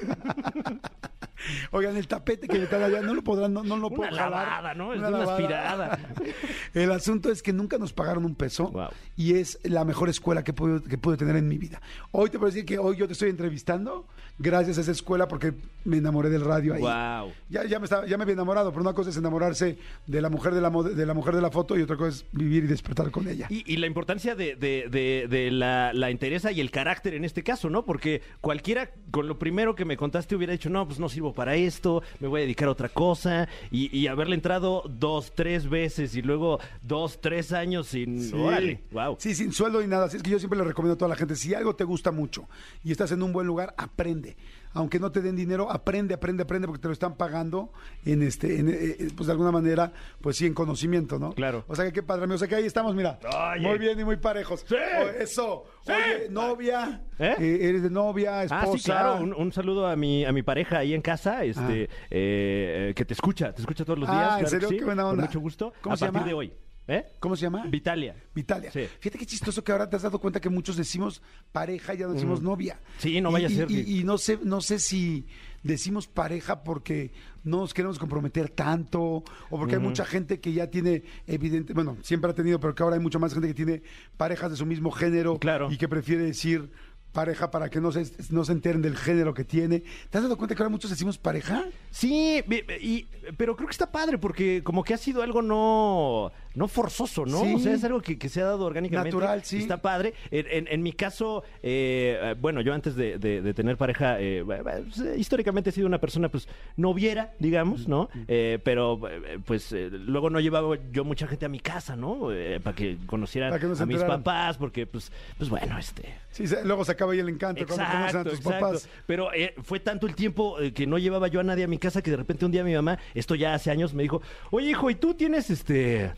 Oigan, 1.70 1.96
el 1.96 2.06
tapete 2.08 2.49
que 2.49 2.58
le 2.58 2.64
están 2.64 2.82
allá, 2.82 3.00
no 3.00 3.14
lo 3.14 3.23
podrán, 3.23 3.52
no, 3.52 3.62
no 3.62 3.76
lo 3.76 3.88
Una 3.88 3.96
puedo 3.96 4.11
jalar. 4.11 4.31
lavada, 4.31 4.75
¿no? 4.75 4.93
Es 4.93 4.99
Una 4.99 5.08
una 5.08 5.23
aspirada. 5.25 5.99
El 6.75 6.93
asunto 6.93 7.31
es 7.31 7.43
que 7.43 7.52
nunca 7.52 7.79
nos 7.79 7.93
pagaron 7.93 8.25
un 8.25 8.35
peso 8.35 8.69
Wow. 8.70 8.88
y 9.17 9.35
es 9.35 9.58
la 9.64 9.85
mejor 9.85 10.08
escuela 10.08 10.44
que 10.44 10.52
puedo, 10.52 10.82
que 10.82 10.99
pude 10.99 11.17
tener 11.17 11.37
en 11.37 11.49
mi 11.49 11.58
vida. 11.58 11.81
Hoy 12.12 12.31
te 12.31 12.38
puedo 12.38 12.50
decir 12.50 12.64
que 12.67 12.79
hoy 12.79 12.96
yo 12.96 13.06
te 13.06 13.12
estoy 13.14 13.31
entrevistando 13.31 14.06
gracias 14.38 14.79
a 14.79 14.82
esa 14.82 14.93
escuela 14.93 15.26
porque 15.29 15.52
me 15.85 15.96
enamoré 15.99 16.29
del 16.31 16.44
radio 16.44 16.75
ahí. 16.75 16.81
Wow. 16.81 17.32
Ya, 17.49 17.64
ya, 17.64 17.79
me 17.79 17.84
estaba, 17.84 18.06
ya 18.06 18.17
me 18.17 18.23
había 18.23 18.34
enamorado, 18.34 18.70
pero 18.70 18.82
una 18.82 18.93
cosa 18.93 19.11
es 19.11 19.17
enamorarse 19.17 19.79
de 20.06 20.20
la 20.20 20.29
mujer 20.31 20.55
de 20.55 20.61
la, 20.61 20.70
de 20.70 21.06
la 21.06 21.14
mujer 21.14 21.34
de 21.34 21.41
la 21.43 21.50
foto 21.50 21.76
y 21.79 21.82
otra 21.82 21.96
cosa 21.96 22.11
es 22.11 22.25
vivir 22.32 22.64
y 22.64 22.67
despertar 22.67 23.11
con 23.11 23.26
ella. 23.29 23.46
Y, 23.49 23.64
y 23.73 23.76
la 23.79 23.87
importancia 23.87 24.34
de, 24.34 24.55
de- 24.56 24.88
de- 24.91 25.26
de 25.29 25.50
la, 25.50 25.93
la 25.93 26.11
entereza 26.11 26.52
y 26.52 26.61
el 26.61 26.70
carácter 26.70 27.14
en 27.14 27.25
este 27.25 27.43
caso, 27.43 27.70
¿no? 27.70 27.84
Porque 27.84 28.23
cualquiera 28.41 28.91
con 29.11 29.26
lo 29.29 29.38
primero 29.38 29.75
que 29.75 29.84
me 29.84 29.96
contaste 29.96 30.37
hubiera 30.37 30.52
dicho, 30.52 30.69
no, 30.70 30.87
pues 30.87 30.99
no 31.00 31.08
sirvo 31.08 31.27
para 31.32 31.56
esto, 31.56 32.02
me 32.20 32.28
voy 32.28 32.40
a 32.40 32.42
dedicar 32.42 32.69
a 32.69 32.72
otra 32.72 32.88
cosa. 32.88 33.48
Y, 33.70 33.96
y 33.96 34.06
haberle 34.06 34.34
entrado 34.34 34.82
dos, 34.88 35.32
tres 35.34 35.69
veces 35.69 36.14
y 36.14 36.22
luego 36.22 36.60
dos, 36.82 37.20
tres 37.20 37.52
años 37.52 37.88
sin... 37.88 38.32
Órale, 38.34 38.82
wow. 38.90 39.16
Sí, 39.19 39.34
sin 39.34 39.52
sueldo 39.52 39.80
ni 39.80 39.86
nada. 39.86 40.06
Así 40.06 40.16
es 40.16 40.22
que 40.22 40.30
yo 40.30 40.38
siempre 40.38 40.58
le 40.58 40.64
recomiendo 40.64 40.94
a 40.94 40.98
toda 40.98 41.08
la 41.08 41.16
gente, 41.16 41.36
si 41.36 41.54
algo 41.54 41.75
te 41.75 41.84
gusta 41.84 42.10
mucho 42.10 42.48
y 42.84 42.92
estás 42.92 43.12
en 43.12 43.22
un 43.22 43.32
buen 43.32 43.46
lugar, 43.46 43.75
aprende. 43.76 44.36
Aunque 44.75 45.00
no 45.00 45.11
te 45.11 45.20
den 45.23 45.35
dinero, 45.37 45.70
aprende, 45.70 46.15
aprende, 46.15 46.43
aprende, 46.43 46.67
porque 46.69 46.82
te 46.82 46.88
lo 46.88 46.93
están 46.93 47.17
pagando 47.17 47.73
en 48.05 48.23
este, 48.23 48.59
en, 48.59 48.69
eh, 48.69 48.75
eh, 48.79 49.09
pues 49.17 49.26
de 49.26 49.32
alguna 49.32 49.50
manera, 49.50 49.93
pues 50.20 50.37
sí, 50.37 50.47
en 50.47 50.55
conocimiento, 50.55 51.19
¿no? 51.19 51.32
Claro. 51.32 51.65
O 51.69 51.75
sea 51.75 51.85
que 51.87 51.93
qué 51.93 52.03
padre, 52.03 52.25
amigo. 52.25 52.37
O 52.37 52.38
sea 52.38 52.49
que 52.49 52.55
ahí 52.56 52.67
estamos, 52.67 52.94
mira. 52.94 53.19
Oye. 53.55 53.67
Muy 53.67 53.79
bien 53.79 53.99
y 53.99 54.05
muy 54.05 54.17
parejos. 54.17 54.65
Sí. 54.69 54.75
O- 54.75 55.09
eso. 55.23 55.65
Sí. 55.87 55.93
Oye, 55.93 56.29
novia. 56.31 57.03
¿Eh? 57.19 57.35
eh, 57.38 57.59
eres 57.62 57.82
de 57.82 57.91
novia, 57.91 58.44
esposa. 58.44 58.62
Ah, 58.62 58.76
sí, 58.76 58.82
claro. 58.85 59.17
Un, 59.23 59.35
un 59.35 59.53
saludo 59.53 59.87
a 59.87 59.97
mi, 59.97 60.25
a 60.25 60.32
mi 60.32 60.43
pareja 60.43 60.79
ahí 60.79 60.94
en 60.94 61.03
casa, 61.03 61.44
este, 61.44 61.85
eh, 61.85 61.88
eh, 62.11 62.93
que 62.94 63.05
te 63.05 63.15
escucha, 63.15 63.53
te 63.53 63.62
escucha 63.62 63.85
todos 63.85 63.99
los 63.99 64.09
Ah, 64.09 64.12
días. 64.12 64.23
¿en 64.23 64.29
claro 64.29 64.44
que 64.44 64.50
serio? 64.50 64.69
sí, 64.69 64.76
Qué 64.79 64.85
buena 64.85 65.03
Con 65.03 65.11
onda. 65.12 65.25
mucho 65.25 65.41
gusto. 65.41 65.73
¿Cómo 65.81 65.94
a 65.94 65.97
se 65.97 66.05
partir 66.05 66.20
llama? 66.20 66.29
de 66.29 66.35
hoy. 66.35 66.53
¿Eh? 66.90 67.05
¿Cómo 67.20 67.37
se 67.37 67.43
llama? 67.43 67.67
Vitalia. 67.67 68.17
Vitalia. 68.35 68.70
Sí. 68.73 68.87
Fíjate 68.99 69.19
qué 69.19 69.26
chistoso 69.26 69.62
que 69.62 69.73
ahora 69.73 69.88
te 69.90 69.96
has 69.96 70.02
dado 70.02 70.19
cuenta 70.19 70.40
que 70.40 70.49
muchos 70.49 70.75
decimos 70.76 71.20
pareja 71.52 71.93
y 71.94 71.99
ya 71.99 72.06
no 72.06 72.14
decimos 72.14 72.40
novia. 72.40 72.81
Sí, 72.99 73.20
no 73.20 73.29
Y- 73.29 73.32
vaya 73.35 73.49
a 73.49 73.50
y- 73.50 73.55
ser 73.55 73.70
Y, 73.70 73.85
que- 73.85 73.90
y 73.90 74.05
no 74.05 74.17
sé, 74.17 74.38
no 74.43 74.62
sé 74.62 74.79
si 74.79 75.26
decimos 75.62 76.06
pareja 76.08 76.64
porque 76.64 77.12
no 77.44 77.58
nos 77.58 77.75
queremos 77.75 77.99
comprometer 77.99 78.49
tanto 78.49 79.00
o 79.02 79.25
porque 79.50 79.75
hay 79.75 79.81
mucha 79.82 80.06
gente 80.06 80.40
que 80.40 80.52
ya 80.55 80.69
tiene 80.70 81.02
evidente, 81.26 81.75
bueno, 81.75 81.99
siempre 82.02 82.31
ha 82.31 82.35
tenido, 82.35 82.58
pero 82.58 82.75
que 82.75 82.82
ahora 82.82 82.96
hay 82.96 83.02
mucha 83.02 83.19
más 83.19 83.34
gente 83.34 83.49
que 83.49 83.55
tiene 83.55 83.82
parejas 84.17 84.50
de 84.50 84.56
su 84.56 84.64
mismo 84.64 84.91
género 84.91 85.38
Claro. 85.38 85.70
y 85.70 85.76
que 85.76 85.88
prefiere 85.88 86.23
decir 86.25 86.70
pareja 87.12 87.50
para 87.50 87.70
que 87.70 87.81
no 87.81 87.91
se, 87.91 88.05
no 88.31 88.44
se 88.44 88.52
enteren 88.52 88.82
del 88.82 88.94
género 88.94 89.32
que 89.34 89.43
tiene. 89.43 89.82
¿Te 90.11 90.19
has 90.19 90.23
dado 90.25 90.37
cuenta 90.37 90.55
que 90.55 90.62
ahora 90.62 90.70
muchos 90.70 90.91
decimos 90.91 91.17
pareja? 91.19 91.64
Sí, 91.91 92.43
y, 92.81 93.08
pero 93.37 93.56
creo 93.56 93.67
que 93.67 93.73
está 93.73 93.91
padre 93.91 94.19
porque 94.19 94.62
como 94.62 94.84
que 94.84 94.93
ha 94.94 94.99
sido 94.99 95.23
algo 95.23 95.41
no, 95.43 96.31
no 96.54 96.68
forzoso, 96.68 97.24
¿no? 97.26 97.42
Sí. 97.44 97.54
O 97.54 97.58
sea, 97.58 97.72
es 97.74 97.84
algo 97.84 98.00
que, 98.00 98.18
que 98.18 98.28
se 98.28 98.40
ha 98.40 98.44
dado 98.46 98.64
orgánicamente. 98.64 99.10
Natural, 99.16 99.44
sí. 99.44 99.58
Está 99.58 99.76
padre. 99.82 100.14
En, 100.30 100.46
en- 100.50 100.68
en 100.68 100.82
mi 100.82 100.92
caso, 100.92 101.44
eh, 101.62 102.34
bueno, 102.40 102.60
yo 102.60 102.74
antes 102.74 102.96
de, 102.96 103.18
de- 103.18 103.42
de 103.42 103.54
tener 103.54 103.76
pareja, 103.76 104.20
eh, 104.20 104.44
pues, 104.44 104.98
eh, 105.00 105.14
históricamente 105.18 105.70
he 105.70 105.72
sido 105.72 105.86
una 105.86 105.98
persona, 105.98 106.28
pues, 106.28 106.48
noviera, 106.76 107.32
digamos, 107.38 107.86
¿no? 107.88 108.08
Eh, 108.26 108.58
pero, 108.64 109.00
eh, 109.08 109.38
pues, 109.44 109.72
luego 109.72 110.30
no 110.30 110.40
llevaba 110.40 110.76
yo 110.92 111.04
mucha 111.04 111.26
gente 111.26 111.46
a 111.46 111.48
mi 111.48 111.60
casa, 111.60 111.96
¿no? 111.96 112.28
Para 112.62 112.74
que 112.76 112.98
conocieran 113.06 113.50
Para 113.50 113.60
que 113.60 113.82
a 113.82 113.86
mis 113.86 114.02
papás, 114.02 114.56
porque, 114.56 114.86
pues, 114.86 115.12
pues 115.36 115.48
bueno, 115.50 115.78
este... 115.78 116.14
Sí, 116.30 116.44
luego 116.64 116.84
se 116.84 116.92
acaba 116.92 117.12
ahí 117.12 117.18
el 117.20 117.28
encanto 117.28 117.66
cuando 117.66 117.84
conocen 117.84 118.02
a 118.02 118.06
Exacto, 118.06 118.30
tus 118.30 118.38
exacto. 118.40 118.60
papás. 118.66 118.88
Pero 119.06 119.28
fue 119.62 119.80
tanto 119.80 120.06
el 120.06 120.14
tiempo 120.14 120.56
que 120.74 120.86
no 120.86 120.98
llevaba 120.98 121.28
yo 121.28 121.40
a 121.40 121.42
nadie 121.44 121.64
a 121.64 121.68
mi 121.68 121.78
casa 121.78 122.02
que 122.02 122.10
de 122.10 122.16
repente 122.16 122.44
un 122.44 122.52
día 122.52 122.62
mi 122.62 122.74
mamá, 122.74 122.98
esto 123.14 123.34
ya 123.34 123.54
hace 123.54 123.70
años, 123.70 123.94
me 123.94 124.02
dijo, 124.02 124.22
oye 124.50 124.70
hijo, 124.70 124.88
¿y 124.90 124.94
tú 124.94 125.14
tienes 125.14 125.50
este, 125.50 126.12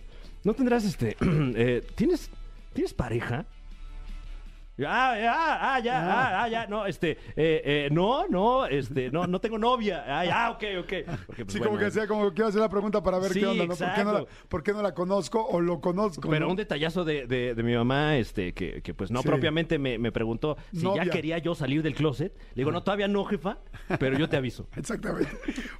no 0.44 0.54
tendrás 0.54 0.84
este, 0.84 1.16
eh, 1.20 1.84
tienes, 1.94 2.30
tienes 2.72 2.94
pareja? 2.94 3.46
Ah, 4.86 5.14
ah, 5.14 5.74
ah, 5.74 5.80
ya, 5.80 6.00
ah, 6.00 6.42
ah, 6.44 6.48
ya, 6.48 6.66
no, 6.66 6.86
este, 6.86 7.12
eh, 7.36 7.62
eh, 7.64 7.88
no, 7.92 8.26
no, 8.28 8.66
este, 8.66 9.10
no, 9.10 9.26
no 9.26 9.40
tengo 9.40 9.58
novia. 9.58 10.04
Ah, 10.06 10.24
ya, 10.24 10.50
ok, 10.50 10.64
ok. 10.80 10.92
Porque, 11.26 11.44
pues, 11.44 11.54
Sí, 11.54 11.60
como 11.60 11.78
que 11.78 11.90
sea, 11.90 12.06
como 12.06 12.32
quiero 12.32 12.48
hacer 12.48 12.60
la 12.60 12.68
pregunta 12.68 13.02
para 13.02 13.18
ver 13.18 13.32
Sí, 13.32 13.40
qué 13.40 13.46
onda, 13.46 13.66
¿no? 13.66 13.74
¿Por 13.76 13.94
qué 13.94 14.04
no, 14.04 14.12
la, 14.12 14.24
por 14.48 14.62
qué 14.62 14.72
no 14.72 14.82
la 14.82 14.94
conozco 14.94 15.44
o 15.46 15.60
lo 15.60 15.80
conozco? 15.80 16.28
Pero 16.28 16.46
¿no? 16.46 16.50
un 16.52 16.56
detallazo 16.56 17.04
de, 17.04 17.26
de- 17.26 17.54
de 17.54 17.62
mi 17.62 17.74
mamá, 17.74 18.16
este, 18.16 18.52
que, 18.54 18.82
que, 18.82 18.94
pues 18.94 19.10
no 19.10 19.22
Sí. 19.22 19.28
propiamente 19.28 19.78
me, 19.78 19.98
me 19.98 20.12
preguntó 20.12 20.56
si 20.72 20.84
Novia. 20.84 21.04
ya 21.04 21.10
quería 21.10 21.38
yo 21.38 21.54
salir 21.54 21.82
del 21.82 21.94
closet. 21.94 22.32
Le 22.54 22.60
digo, 22.62 22.70
no, 22.72 22.82
todavía 22.82 23.08
no, 23.08 23.24
jefa, 23.24 23.58
pero 23.98 24.16
yo 24.18 24.28
te 24.28 24.36
aviso. 24.36 24.68
Exactamente. 24.76 25.30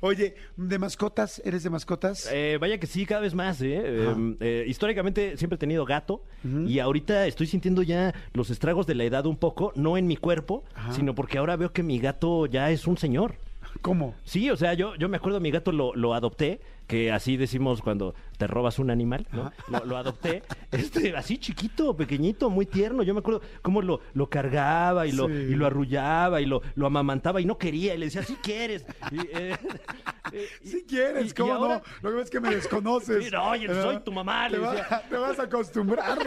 Oye, 0.00 0.34
¿de 0.56 0.78
mascotas? 0.78 1.40
¿Eres 1.44 1.62
de 1.62 1.70
mascotas? 1.70 2.28
Eh, 2.32 2.58
vaya 2.60 2.78
que 2.78 2.86
sí, 2.86 3.06
cada 3.06 3.20
vez 3.20 3.34
más. 3.34 3.60
¿eh? 3.62 3.80
Eh, 3.82 4.36
eh, 4.40 4.64
históricamente 4.66 5.36
siempre 5.36 5.54
he 5.56 5.58
tenido 5.58 5.84
gato 5.84 6.24
y 6.66 6.78
ahorita 6.78 7.26
estoy 7.26 7.46
sintiendo 7.46 7.82
ya 7.82 8.14
los 8.32 8.50
estragos 8.50 8.86
de 8.90 8.96
la 8.96 9.04
edad 9.04 9.24
un 9.26 9.36
poco, 9.36 9.72
no 9.76 9.96
en 9.96 10.06
mi 10.08 10.16
cuerpo, 10.16 10.64
Ajá. 10.74 10.92
sino 10.92 11.14
porque 11.14 11.38
ahora 11.38 11.54
veo 11.56 11.72
que 11.72 11.82
mi 11.84 11.98
gato 12.00 12.46
ya 12.46 12.70
es 12.70 12.86
un 12.88 12.98
señor. 12.98 13.36
¿Cómo? 13.82 14.14
Sí, 14.24 14.50
o 14.50 14.56
sea, 14.56 14.74
yo, 14.74 14.96
yo 14.96 15.08
me 15.08 15.16
acuerdo, 15.16 15.38
mi 15.40 15.50
gato 15.52 15.70
lo, 15.70 15.94
lo 15.94 16.12
adopté, 16.12 16.60
que 16.88 17.12
así 17.12 17.36
decimos 17.36 17.82
cuando 17.82 18.16
te 18.36 18.48
robas 18.48 18.80
un 18.80 18.90
animal, 18.90 19.28
¿no? 19.32 19.52
Lo, 19.68 19.84
lo 19.84 19.96
adopté, 19.96 20.42
este, 20.72 21.16
así 21.16 21.38
chiquito, 21.38 21.96
pequeñito, 21.96 22.50
muy 22.50 22.66
tierno. 22.66 23.04
Yo 23.04 23.14
me 23.14 23.20
acuerdo 23.20 23.42
cómo 23.62 23.80
lo, 23.80 24.00
lo 24.12 24.28
cargaba 24.28 25.06
y 25.06 25.12
lo, 25.12 25.28
Sí. 25.28 25.32
y 25.34 25.54
lo 25.54 25.66
arrullaba 25.66 26.40
y 26.40 26.46
lo, 26.46 26.62
lo 26.74 26.86
amamantaba 26.86 27.40
y 27.40 27.44
no 27.44 27.58
quería. 27.58 27.94
Y 27.94 27.98
le 27.98 28.06
decía, 28.06 28.24
sí 28.24 28.36
quieres. 28.42 28.84
Y, 29.12 29.20
eh, 29.20 29.56
eh, 30.32 30.48
y- 30.64 30.66
Si 30.68 30.82
quieres, 30.82 31.26
y- 31.26 31.28
y 31.28 31.32
¿cómo 31.32 31.54
ahora- 31.54 31.76
no? 31.76 31.82
Lo 32.02 32.10
que 32.10 32.14
pasa 32.16 32.24
es 32.24 32.30
que 32.30 32.40
me 32.40 32.54
desconoces. 32.56 33.32
No, 33.32 33.50
oye, 33.50 33.68
soy 33.68 34.00
tu 34.00 34.10
mamá, 34.10 34.48
Te, 34.50 34.58
le 34.58 34.66
decía. 34.66 35.02
te 35.08 35.16
vas 35.16 35.38
a 35.38 35.44
acostumbrar. 35.44 36.18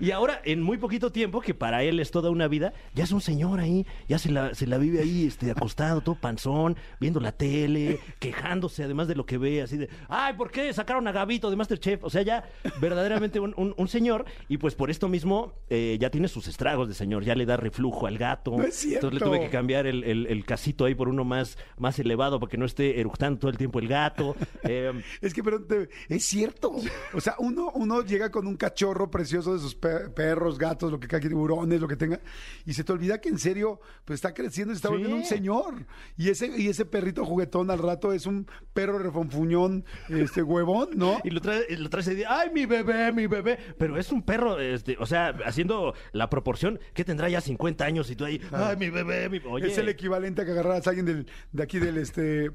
Y 0.00 0.10
ahora, 0.10 0.40
en 0.44 0.62
muy 0.62 0.78
poquito 0.78 1.10
tiempo, 1.12 1.40
que 1.40 1.54
para 1.54 1.82
él 1.82 2.00
es 2.00 2.10
toda 2.10 2.30
una 2.30 2.48
vida, 2.48 2.72
ya 2.94 3.04
es 3.04 3.12
un 3.12 3.20
señor 3.20 3.60
ahí, 3.60 3.86
ya 4.08 4.18
se 4.18 4.30
la, 4.30 4.54
se 4.54 4.66
la 4.66 4.78
vive 4.78 5.00
ahí, 5.00 5.26
este, 5.26 5.50
acostado, 5.50 6.00
todo 6.00 6.14
panzón, 6.14 6.76
viendo 7.00 7.20
la 7.20 7.32
tele, 7.32 7.98
quejándose 8.18 8.84
además 8.84 9.08
de 9.08 9.14
lo 9.14 9.26
que 9.26 9.38
ve, 9.38 9.62
así 9.62 9.76
de, 9.76 9.88
ay, 10.08 10.34
¿por 10.34 10.50
qué 10.50 10.72
sacaron 10.72 11.06
a 11.08 11.12
Gabito 11.12 11.50
de 11.50 11.56
Masterchef? 11.56 12.02
O 12.04 12.10
sea, 12.10 12.22
ya 12.22 12.44
verdaderamente 12.80 13.40
un, 13.40 13.54
un- 13.56 13.74
un 13.76 13.88
señor, 13.88 14.24
y 14.48 14.58
pues 14.58 14.74
por 14.74 14.90
esto 14.90 15.08
mismo 15.08 15.52
eh, 15.70 15.96
ya 16.00 16.10
tiene 16.10 16.28
sus 16.28 16.48
estragos 16.48 16.88
de 16.88 16.94
señor, 16.94 17.24
ya 17.24 17.34
le 17.34 17.46
da 17.46 17.56
reflujo 17.56 18.06
al 18.06 18.18
gato. 18.18 18.56
No 18.56 18.64
es 18.64 18.74
cierto. 18.76 19.08
Entonces 19.08 19.20
le 19.20 19.26
tuve 19.38 19.44
que 19.46 19.50
cambiar 19.50 19.86
el, 19.86 20.04
el- 20.04 20.26
el 20.26 20.44
casito 20.44 20.84
ahí 20.84 20.94
por 20.94 21.08
uno 21.08 21.24
más, 21.24 21.58
más 21.78 21.98
elevado 21.98 22.38
para 22.40 22.50
que 22.50 22.58
no 22.58 22.64
esté 22.66 23.00
eructando 23.00 23.38
todo 23.40 23.50
el 23.50 23.56
tiempo 23.58 23.78
el 23.78 23.88
gato. 23.88 24.36
Eh, 24.64 24.92
Es 25.20 25.34
que, 25.34 25.42
pero 25.42 25.60
te- 25.64 25.88
es 26.08 26.24
cierto. 26.24 26.72
O 27.14 27.20
sea, 27.20 27.34
uno, 27.38 27.72
uno 27.74 28.02
llega 28.02 28.30
con 28.30 28.46
un 28.46 28.56
cachorro 28.56 29.10
precioso 29.10 29.54
de 29.54 29.58
sus 29.62 29.74
pe- 29.74 30.10
perros, 30.10 30.58
gatos, 30.58 30.90
lo 30.92 31.00
que 31.00 31.08
caiga, 31.08 31.28
tiburones, 31.28 31.80
lo 31.80 31.88
que 31.88 31.96
tenga, 31.96 32.20
y 32.66 32.74
se 32.74 32.84
te 32.84 32.92
olvida 32.92 33.20
que 33.20 33.28
en 33.28 33.38
serio, 33.38 33.80
pues 34.04 34.18
está 34.18 34.34
creciendo 34.34 34.72
y 34.72 34.76
se 34.76 34.78
está 34.78 34.88
Sí. 34.88 34.94
volviendo 34.94 35.16
un 35.16 35.24
señor. 35.24 35.86
Y 36.16 36.28
ese, 36.28 36.46
y 36.60 36.68
ese 36.68 36.84
perrito 36.84 37.24
juguetón 37.24 37.70
al 37.70 37.78
rato 37.78 38.12
es 38.12 38.26
un 38.26 38.46
perro 38.74 38.98
refonfuñón, 38.98 39.84
este 40.08 40.42
huevón, 40.42 40.90
¿no? 40.94 41.18
Y 41.24 41.30
lo 41.30 41.40
trae, 41.40 41.64
y 41.68 41.76
lo 41.76 41.88
traes 41.88 42.06
y 42.08 42.10
dice, 42.16 42.26
ay, 42.28 42.50
mi 42.52 42.66
bebé, 42.66 43.12
mi 43.12 43.26
bebé. 43.26 43.58
Pero 43.78 43.96
es 43.98 44.10
un 44.12 44.22
perro, 44.22 44.58
este, 44.60 44.96
o 44.98 45.06
sea, 45.06 45.28
haciendo 45.46 45.94
la 46.12 46.28
proporción, 46.28 46.80
que 46.94 47.04
tendrá 47.04 47.28
ya 47.28 47.40
50 47.40 47.84
años 47.84 48.10
y 48.10 48.16
tú 48.16 48.24
ahí, 48.24 48.40
ay, 48.52 48.76
mi 48.76 48.90
bebé, 48.90 49.28
mi 49.28 49.40
Oye, 49.48 49.68
Es 49.68 49.78
el 49.78 49.88
equivalente 49.88 50.42
a 50.42 50.44
que 50.44 50.50
agarraras 50.52 50.86
a 50.86 50.90
alguien 50.90 51.06
del, 51.06 51.26
de 51.52 51.62
aquí 51.62 51.78
del 51.78 51.98
este, 51.98 52.46
eh, 52.46 52.50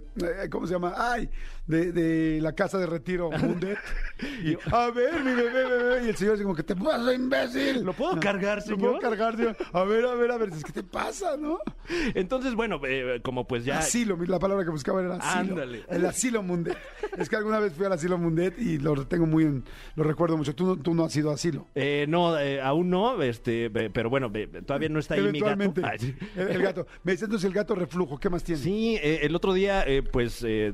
¿cómo 0.51 0.67
se 0.67 0.73
llama? 0.73 0.93
Ay, 0.97 1.29
de, 1.65 1.91
de 1.91 2.41
la 2.41 2.53
casa 2.53 2.77
de 2.77 2.85
retiro, 2.87 3.29
Mundet. 3.39 3.77
Y, 4.43 4.57
a 4.73 4.89
ver, 4.91 5.23
mi 5.23 5.33
bebé, 5.33 5.65
bebé. 5.65 6.05
Y 6.05 6.09
el 6.09 6.15
señor 6.15 6.33
dice 6.33 6.43
como 6.43 6.55
que 6.55 6.63
te 6.63 6.75
imbécil. 7.13 7.83
¿Lo 7.83 7.93
puedo 7.93 8.19
cargar, 8.19 8.57
¿Lo 8.57 8.63
señor? 8.63 8.79
puedo 8.79 8.99
cargar, 8.99 9.35
señor? 9.37 9.55
A 9.73 9.83
ver, 9.83 10.05
a 10.05 10.15
ver, 10.15 10.31
a 10.31 10.37
ver, 10.37 10.49
¿qué 10.51 10.71
te 10.71 10.83
pasa, 10.83 11.37
no? 11.37 11.59
Entonces, 12.15 12.53
bueno, 12.55 12.79
eh, 12.87 13.19
como 13.23 13.47
pues 13.47 13.63
ya... 13.65 13.79
Asilo, 13.79 14.17
la 14.27 14.39
palabra 14.39 14.63
que 14.65 14.71
buscaba 14.71 15.01
era 15.01 15.15
asilo. 15.15 15.53
Ándale. 15.53 15.83
El 15.89 16.05
asilo 16.05 16.43
Mundet. 16.43 16.77
Es 17.17 17.29
que 17.29 17.35
alguna 17.35 17.59
vez 17.59 17.73
fui 17.73 17.85
al 17.85 17.93
asilo 17.93 18.17
Mundet 18.17 18.59
y 18.59 18.77
lo 18.77 19.05
tengo 19.07 19.25
muy 19.25 19.43
en, 19.45 19.63
lo 19.95 20.03
recuerdo 20.03 20.37
mucho. 20.37 20.53
Tú, 20.55 20.65
no- 20.65 20.77
tú 20.77 20.93
no 20.93 21.05
has 21.05 21.15
ido 21.15 21.31
a 21.31 21.35
asilo. 21.35 21.67
Eh, 21.75 22.05
no, 22.09 22.37
eh, 22.37 22.61
aún 22.61 22.89
no, 22.89 23.21
este, 23.21 23.69
pero 23.69 24.09
bueno, 24.09 24.31
todavía 24.65 24.89
no 24.89 24.99
está 24.99 25.15
ahí 25.15 25.21
mi 25.31 25.39
gato. 25.39 25.81
Ay, 25.83 25.99
sí. 25.99 26.15
el, 26.35 26.47
el 26.49 26.61
gato. 26.61 26.87
Me 27.03 27.13
dice 27.13 27.25
entonces 27.25 27.47
el 27.47 27.53
gato 27.53 27.75
reflujo. 27.75 28.17
¿Qué 28.19 28.29
más 28.29 28.43
tiene? 28.43 28.61
Sí, 28.61 28.97
eh, 29.01 29.19
el 29.23 29.35
otro 29.35 29.53
día, 29.53 29.85
pues 30.11 30.41
de- 30.41 30.73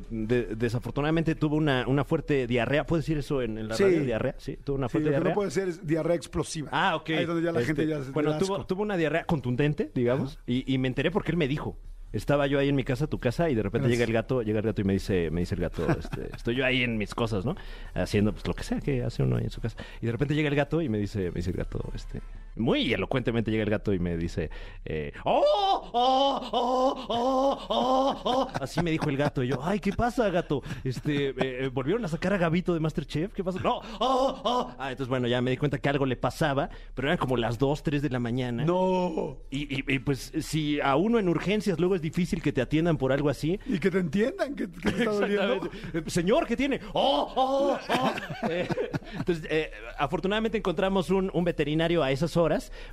desafortunadamente 0.55 1.35
tuvo 1.35 1.55
una, 1.55 1.87
una 1.87 2.03
fuerte 2.03 2.47
diarrea. 2.47 2.85
¿Puedes 2.85 3.05
decir 3.05 3.17
eso 3.17 3.41
en, 3.41 3.57
en 3.57 3.67
la 3.67 3.75
Sí. 3.75 3.83
radio? 3.83 4.03
¿Diarrea? 4.03 4.35
Sí, 4.37 4.57
tuvo 4.63 4.77
una 4.77 4.87
Sí, 4.87 4.93
fuerte 4.93 5.11
lo 5.11 5.17
que 5.23 5.29
no 5.29 5.35
puede 5.35 5.51
ser 5.51 5.67
es 5.69 5.85
diarrea 5.85 6.12
explosiva. 6.15 6.69
Ah, 6.71 6.95
ok. 6.95 7.09
Ahí 7.09 7.15
es 7.17 7.27
donde 7.27 7.43
ya 7.43 7.51
la 7.51 7.59
Este, 7.61 7.73
gente 7.75 7.87
ya 7.87 8.03
se 8.03 8.11
Bueno, 8.11 8.37
tuvo, 8.37 8.65
tuvo 8.65 8.81
una 8.83 8.97
diarrea 8.97 9.25
contundente, 9.25 9.91
digamos, 9.93 10.39
y, 10.47 10.71
y 10.71 10.77
me 10.77 10.87
enteré 10.87 11.11
porque 11.11 11.31
él 11.31 11.37
me 11.37 11.47
dijo. 11.47 11.77
Estaba 12.11 12.45
yo 12.45 12.59
ahí 12.59 12.69
en 12.69 12.75
mi 12.75 12.83
casa, 12.83 13.07
tu 13.07 13.17
casa, 13.19 13.49
y 13.49 13.55
de 13.55 13.63
repente 13.63 13.87
Gracias. 13.87 13.97
llega 13.97 14.07
el 14.07 14.13
gato, 14.13 14.43
llega 14.43 14.59
el 14.59 14.65
gato 14.65 14.81
y 14.81 14.83
me 14.83 14.93
dice, 14.93 15.31
me 15.31 15.39
dice 15.39 15.55
el 15.55 15.61
gato, 15.61 15.87
este, 15.97 16.29
estoy 16.35 16.53
yo 16.55 16.63
ahí 16.63 16.83
en 16.83 16.95
mis 16.99 17.15
cosas, 17.15 17.43
¿no? 17.43 17.55
Haciendo 17.95 18.31
pues 18.33 18.45
lo 18.45 18.53
que 18.53 18.61
sea 18.63 18.79
que 18.81 19.01
hace 19.03 19.23
uno 19.23 19.37
ahí 19.37 19.45
en 19.45 19.49
su 19.49 19.61
casa. 19.61 19.77
Y 19.99 20.05
de 20.05 20.11
repente 20.11 20.35
llega 20.35 20.47
el 20.47 20.53
gato 20.55 20.79
y 20.83 20.89
me 20.89 20.99
dice, 20.99 21.31
me 21.31 21.37
dice 21.37 21.49
el 21.49 21.57
gato, 21.57 21.83
este, 21.95 22.21
muy 22.55 22.93
elocuentemente 22.93 23.51
llega 23.51 23.63
el 23.63 23.69
gato 23.69 23.93
y 23.93 23.99
me 23.99 24.17
dice, 24.17 24.49
eh, 24.85 25.11
¡Oh! 25.25 25.43
¡Oh! 25.93 26.49
¡Oh! 26.51 27.05
¡Oh! 27.09 27.65
¡Oh! 27.69 28.21
¡Oh! 28.23 28.47
Así 28.61 28.81
me 28.81 28.91
dijo 28.91 29.09
el 29.09 29.17
gato. 29.17 29.43
Y 29.43 29.49
yo, 29.49 29.59
ay, 29.63 29.79
¿qué 29.79 29.91
pasa, 29.93 30.29
gato? 30.29 30.61
Este, 30.83 31.29
eh, 31.29 31.35
eh, 31.39 31.69
¿volvieron 31.73 32.03
a 32.05 32.07
sacar 32.07 32.33
a 32.33 32.37
Gabito 32.37 32.73
de 32.73 32.79
Masterchef? 32.79 33.33
¿Qué 33.33 33.43
pasa? 33.43 33.59
No, 33.63 33.77
¡Oh! 33.99 34.41
¡Oh! 34.43 34.71
Ah, 34.77 34.91
entonces, 34.91 35.09
bueno, 35.09 35.27
ya 35.27 35.41
me 35.41 35.51
di 35.51 35.57
cuenta 35.57 35.77
que 35.77 35.89
algo 35.89 36.05
le 36.05 36.15
pasaba, 36.15 36.69
pero 36.93 37.07
eran 37.07 37.17
como 37.17 37.37
las 37.37 37.57
2, 37.57 37.83
3 37.83 38.01
de 38.01 38.09
la 38.09 38.19
mañana. 38.19 38.63
No. 38.65 39.37
Y, 39.49 39.79
y- 39.79 39.83
y, 39.87 39.99
pues 39.99 40.31
si 40.41 40.79
a 40.81 40.95
uno 40.95 41.19
en 41.19 41.29
urgencias 41.29 41.79
luego 41.79 41.95
es 41.95 42.01
difícil 42.01 42.41
que 42.41 42.51
te 42.51 42.61
atiendan 42.61 42.97
por 42.97 43.11
algo 43.11 43.29
así. 43.29 43.59
Y 43.65 43.79
que 43.79 43.89
te 43.91 43.99
entiendan 43.99 44.55
que, 44.55 44.69
que 44.69 44.91
te 44.91 44.97
está 44.99 45.11
doliendo. 45.11 45.69
Eh, 45.93 46.03
Señor, 46.07 46.47
¿qué 46.47 46.55
tiene? 46.55 46.79
¡Oh, 46.93 47.31
oh, 47.35 47.77
oh! 47.89 48.13
Eh, 48.49 48.67
entonces, 49.17 49.45
eh, 49.49 49.71
afortunadamente 49.97 50.57
encontramos 50.57 51.09
un, 51.09 51.29
un 51.33 51.43
veterinario 51.43 52.03
a 52.03 52.11
esas 52.11 52.35
horas, 52.35 52.42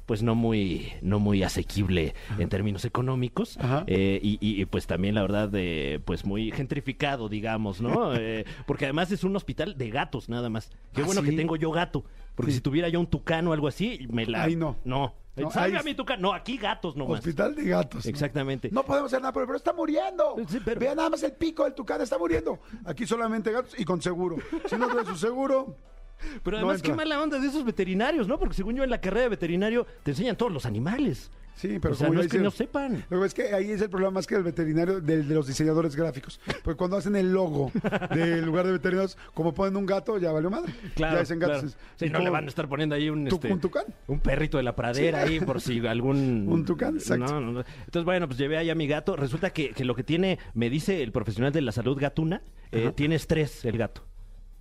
pues 0.06 0.22
no 0.22 0.34
muy, 0.34 0.92
no 1.02 1.18
muy 1.18 1.42
asequible 1.42 2.14
en 2.38 2.48
términos 2.48 2.84
económicos. 2.84 3.58
Ajá. 3.58 3.84
eh, 3.86 4.18
y, 4.22 4.64
pues 4.66 4.86
también, 4.86 5.14
la 5.14 5.22
verdad, 5.22 5.50
eh, 5.54 6.00
pues 6.04 6.24
muy 6.24 6.50
gentrificado, 6.52 7.28
digamos, 7.28 7.80
¿no? 7.80 8.10
Eh, 8.20 8.44
porque 8.66 8.84
además 8.84 9.10
es 9.12 9.24
un 9.24 9.34
hospital 9.36 9.76
de 9.78 9.90
gatos, 9.90 10.28
nada 10.28 10.48
más. 10.50 10.70
Qué 10.92 11.02
¿Ah, 11.02 11.04
bueno 11.06 11.20
sí? 11.22 11.30
que 11.30 11.36
tengo 11.36 11.56
yo 11.56 11.70
gato. 11.70 12.04
Porque 12.34 12.52
Sí. 12.52 12.56
si 12.58 12.62
tuviera 12.62 12.88
yo 12.88 13.00
un 13.00 13.06
tucano 13.06 13.50
o 13.50 13.52
algo 13.52 13.66
así, 13.68 14.06
me 14.10 14.26
la. 14.26 14.42
Ahí 14.44 14.56
no. 14.56 14.76
No. 14.84 15.14
No, 15.36 15.50
Salga 15.50 15.82
mi 15.82 15.94
tucano. 15.94 16.20
No, 16.22 16.32
aquí 16.34 16.58
gatos 16.58 16.96
nomás. 16.96 17.20
Hospital 17.20 17.54
de 17.54 17.64
gatos. 17.64 18.04
Exactamente. 18.04 18.68
No 18.72 18.82
podemos 18.84 19.10
hacer 19.10 19.22
nada, 19.22 19.32
pero, 19.32 19.46
pero 19.46 19.56
está 19.56 19.72
muriendo. 19.72 20.36
Sí, 20.48 20.58
pero- 20.64 20.80
Vea 20.80 20.94
nada 20.94 21.08
más 21.08 21.22
el 21.22 21.32
pico 21.32 21.64
del 21.64 21.72
tucán, 21.74 22.00
está 22.02 22.18
muriendo. 22.18 22.58
Aquí 22.84 23.06
solamente 23.06 23.50
gatos 23.50 23.74
y 23.78 23.84
con 23.84 24.02
seguro. 24.02 24.36
Si 24.66 24.76
no 24.76 24.88
trae 24.88 25.04
su 25.06 25.16
seguro, 25.16 25.76
Pero 26.42 26.58
No 26.58 26.66
además, 26.68 26.82
qué 26.82 26.94
mala 26.94 27.20
onda 27.22 27.38
de 27.38 27.46
esos 27.48 27.64
veterinarios, 27.64 28.28
¿no? 28.28 28.38
Porque 28.38 28.54
según 28.54 28.76
yo 28.76 28.84
en 28.84 28.90
la 28.90 29.00
carrera 29.00 29.22
de 29.24 29.28
veterinario 29.30 29.86
te 30.02 30.10
enseñan 30.12 30.36
todos 30.36 30.52
los 30.52 30.66
animales. 30.66 31.30
sí, 31.56 31.78
pero 31.80 31.92
o 31.92 31.96
sea, 31.96 32.06
como 32.06 32.18
no 32.20 32.24
es 32.24 32.30
que 32.32 32.38
no 32.38 32.50
sepan. 32.50 33.04
Lo 33.10 33.20
que 33.20 33.26
es 33.26 33.34
que 33.34 33.54
ahí 33.54 33.70
es 33.70 33.82
el 33.82 33.90
problema 33.90 34.12
más 34.12 34.26
que 34.26 34.34
el 34.34 34.42
veterinario 34.42 35.00
del- 35.02 35.28
de, 35.28 35.34
los 35.34 35.46
diseñadores 35.46 35.94
gráficos. 35.94 36.40
Porque 36.64 36.78
cuando 36.78 36.96
hacen 36.96 37.16
el 37.16 37.32
logo 37.32 37.70
del 38.14 38.44
lugar 38.46 38.64
de 38.66 38.72
veterinarios, 38.72 39.18
como 39.34 39.52
ponen 39.52 39.76
un 39.76 39.84
gato, 39.84 40.16
ya 40.18 40.32
valió 40.32 40.48
madre. 40.50 40.72
Claro, 40.94 41.16
ya 41.16 41.20
dicen 41.20 41.38
gatos. 41.38 41.60
claro. 41.74 41.76
Sí, 41.96 42.08
no 42.08 42.20
le 42.20 42.30
van 42.30 42.44
a 42.46 42.48
estar 42.48 42.66
poniendo 42.68 42.94
ahí 42.94 43.10
un, 43.10 43.26
Tu- 43.28 43.34
este, 43.34 43.52
un 43.52 43.60
tucán. 43.60 43.84
un 44.06 44.20
perrito 44.20 44.56
de 44.56 44.62
la 44.62 44.74
pradera 44.74 45.20
ahí 45.22 45.38
por 45.40 45.60
si 45.60 45.86
algún... 45.86 46.46
Un 46.48 46.64
tucán, 46.64 46.94
exacto. 46.96 47.26
No, 47.26 47.40
no, 47.40 47.52
no. 47.52 47.60
Entonces, 47.84 48.04
bueno, 48.04 48.26
pues 48.26 48.38
llevé 48.38 48.56
ahí 48.56 48.70
a 48.70 48.74
mi 48.74 48.86
gato. 48.86 49.16
Resulta 49.16 49.50
que, 49.50 49.70
que 49.70 49.84
lo 49.84 49.94
que 49.94 50.02
tiene, 50.04 50.38
me 50.54 50.70
dice 50.70 51.02
el 51.02 51.12
profesional 51.12 51.52
de 51.52 51.60
la 51.60 51.72
salud 51.72 51.98
gatuna, 52.00 52.42
eh, 52.72 52.90
tiene 52.94 53.16
estrés 53.16 53.66
el 53.66 53.76
gato. 53.76 54.06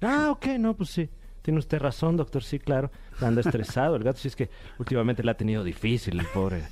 Ah, 0.02 0.30
ok, 0.32 0.48
no, 0.60 0.76
pues 0.76 0.90
sí. 0.90 1.10
Tiene 1.42 1.60
usted 1.60 1.80
razón, 1.80 2.18
doctor, 2.18 2.44
sí, 2.44 2.60
claro. 2.60 2.92
Anda 3.22 3.42
estresado 3.42 3.96
el 3.96 4.04
gato, 4.04 4.20
sí 4.20 4.28
es 4.28 4.36
que 4.36 4.50
últimamente 4.78 5.24
le 5.24 5.32
ha 5.32 5.38
tenido 5.38 5.64
difícil 5.64 6.20
el 6.20 6.26
pobre, 6.28 6.64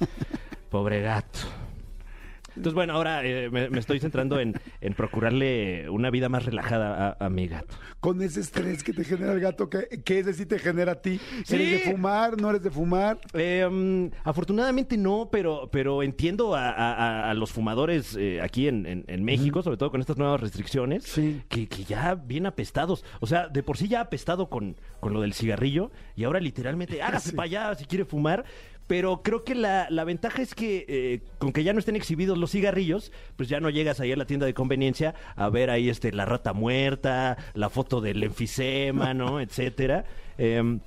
pobre 0.70 1.02
gato. 1.02 1.40
Entonces, 2.58 2.74
bueno, 2.76 2.94
ahora 2.94 3.24
eh, 3.26 3.50
me, 3.50 3.70
me 3.70 3.80
estoy 3.80 4.00
centrando 4.00 4.40
en, 4.40 4.54
en 4.82 4.94
procurarle 4.94 5.90
una 5.90 6.10
vida 6.10 6.28
más 6.30 6.46
relajada 6.46 7.16
a, 7.20 7.26
a 7.26 7.30
mi 7.30 7.48
gato. 7.48 7.76
Con 8.00 8.22
ese 8.22 8.40
estrés 8.42 8.84
que 8.84 8.94
te 8.94 9.04
genera 9.04 9.34
el 9.34 9.40
gato, 9.40 9.70
que, 9.70 9.88
que 10.04 10.20
ese 10.20 10.34
sí 10.34 10.46
te 10.46 10.60
genera 10.60 10.94
a 10.94 11.02
ti. 11.02 11.20
Sí. 11.46 11.56
¿Eres 11.56 11.72
de 11.86 11.92
fumar? 11.92 12.40
¿No 12.40 12.50
eres 12.50 12.64
de 12.64 12.72
fumar? 12.72 13.20
Eh, 13.34 14.10
afortunadamente 14.24 14.98
no, 14.98 15.30
pero, 15.32 15.70
pero 15.72 16.04
entiendo 16.04 16.56
a, 16.56 17.30
a- 17.30 17.34
los 17.34 17.52
fumadores 17.52 18.16
eh, 18.20 18.42
aquí 18.42 18.68
en, 18.68 18.86
en- 18.86 19.04
en 19.08 19.24
México, 19.24 19.62
sobre 19.62 19.78
todo 19.78 19.92
con 19.92 20.02
estas 20.02 20.18
nuevas 20.18 20.42
restricciones, 20.42 21.04
Sí. 21.04 21.42
que, 21.50 21.68
que 21.68 21.84
ya 21.84 22.16
bien 22.16 22.46
apestados. 22.46 23.04
O 23.20 23.28
sea, 23.28 23.48
de 23.48 23.64
por 23.64 23.78
sí 23.78 23.88
ya 23.88 24.02
apestado 24.02 24.50
con, 24.50 24.76
con 25.00 25.14
lo 25.14 25.22
del 25.22 25.34
cigarrillo 25.34 25.92
y 26.16 26.24
ahora 26.24 26.40
literalmente 26.40 27.02
hágase 27.04 27.30
Sí. 27.32 27.36
para 27.36 27.46
allá 27.46 27.76
si 27.76 27.86
quiere 27.86 28.06
fumar. 28.06 28.46
Pero 28.88 29.22
creo 29.22 29.44
que 29.44 29.54
la, 29.54 29.88
la 29.90 30.04
ventaja 30.06 30.42
es 30.42 30.56
que 30.56 30.86
eh, 30.88 31.20
con 31.40 31.52
que 31.52 31.64
ya 31.64 31.74
no 31.74 31.80
estén 31.80 31.96
exhibidos 31.98 32.38
los 32.38 32.52
cigarrillos, 32.52 33.12
pues 33.36 33.50
ya 33.50 33.60
no 33.60 33.70
llegas 33.70 34.00
ahí 34.00 34.12
a 34.14 34.16
la 34.16 34.26
tienda 34.26 34.46
de 34.46 34.54
conveniencia 34.54 35.14
a 35.36 35.50
ver 35.50 35.70
ahí 35.70 35.90
este 35.90 36.12
la 36.14 36.24
rata 36.26 36.54
muerta, 36.54 37.38
la 37.54 37.70
foto 37.70 38.00
del 38.02 38.24
enfisema, 38.24 39.14
¿no? 39.14 39.42
Etcétera. 39.42 40.06
Em, 40.38 40.80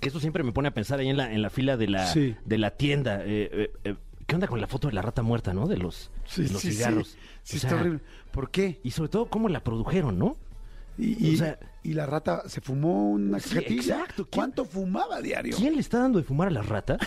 que 0.00 0.08
eso 0.08 0.20
siempre 0.20 0.44
me 0.44 0.52
pone 0.52 0.68
a 0.68 0.74
pensar 0.74 1.00
ahí 1.00 1.08
en 1.08 1.16
la, 1.16 1.32
en 1.32 1.42
la 1.42 1.50
fila 1.50 1.76
de 1.76 1.88
la, 1.88 2.06
Sí. 2.06 2.36
de 2.44 2.58
la 2.58 2.70
tienda. 2.70 3.22
Eh, 3.24 3.50
eh, 3.52 3.70
eh, 3.84 3.94
¿Qué 4.26 4.34
onda 4.36 4.46
con 4.46 4.60
la 4.60 4.68
foto 4.68 4.86
de 4.86 4.94
la 4.94 5.02
rata 5.02 5.22
muerta, 5.22 5.52
no? 5.52 5.66
De 5.66 5.76
los, 5.76 6.10
Sí, 6.26 6.44
de 6.44 6.50
los 6.50 6.62
sí, 6.62 6.70
cigarros. 6.72 7.08
sí. 7.08 7.18
Sí, 7.42 7.54
O 7.54 7.56
está 7.56 7.68
sea, 7.70 7.78
horrible. 7.80 8.00
¿Por 8.30 8.50
qué? 8.52 8.78
Y 8.84 8.92
sobre 8.92 9.08
todo, 9.08 9.26
cómo 9.26 9.48
la 9.48 9.64
produjeron, 9.64 10.18
¿no? 10.20 10.36
Y, 11.00 11.16
y- 11.30 11.34
O 11.34 11.38
sea- 11.38 11.58
y 11.82 11.94
la 11.94 12.04
rata 12.06 12.42
se 12.46 12.60
fumó 12.60 13.10
una 13.10 13.40
Sí, 13.40 13.56
exacto. 13.58 14.26
¿Quién- 14.26 14.28
¿Cuánto 14.30 14.64
fumaba 14.66 15.16
a 15.16 15.20
diario? 15.22 15.56
¿Quién 15.56 15.74
le 15.74 15.80
está 15.80 15.98
dando 16.00 16.18
de 16.18 16.24
fumar 16.24 16.48
a 16.48 16.50
las 16.50 16.66
ratas? 16.66 16.98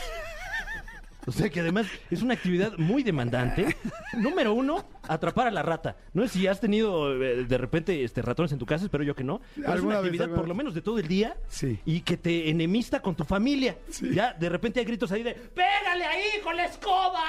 O 1.25 1.31
sea 1.31 1.49
que 1.49 1.61
además 1.61 1.85
es 2.11 2.21
una 2.21 2.33
actividad 2.33 2.73
muy 2.77 3.01
demandante. 3.01 3.77
Número 4.17 4.53
uno, 4.53 4.83
atrapar 5.07 5.47
a 5.47 5.51
la 5.51 5.61
rata. 5.61 5.95
No 6.13 6.23
sé 6.23 6.27
si 6.39 6.47
has 6.47 6.59
tenido 6.59 7.13
eh, 7.23 7.45
de 7.45 7.57
repente 7.57 8.03
este 8.03 8.21
ratones 8.21 8.51
en 8.51 8.59
tu 8.59 8.65
casa, 8.65 8.83
espero 8.83 9.05
yo 9.05 9.15
que 9.15 9.23
no. 9.23 9.39
Pero 9.55 9.73
es 9.73 9.81
una 9.81 9.99
actividad 9.99 10.27
por 10.29 10.49
lo 10.49 10.53
menos 10.53 10.73
de 10.73 10.81
todo 10.81 10.99
el 10.99 11.07
día 11.07 11.37
Sí. 11.47 11.79
y 11.85 12.01
que 12.01 12.17
te 12.17 12.49
enemista 12.49 13.01
con 13.01 13.15
tu 13.15 13.23
familia. 13.23 13.77
Sí. 13.89 14.13
Ya 14.13 14.33
de 14.33 14.49
repente 14.49 14.81
hay 14.81 14.85
gritos 14.85 15.13
ahí 15.13 15.23
de 15.23 15.33
¡Pégale 15.33 16.03
ahí 16.03 16.41
con 16.43 16.57
la 16.57 16.65
escoba! 16.65 17.23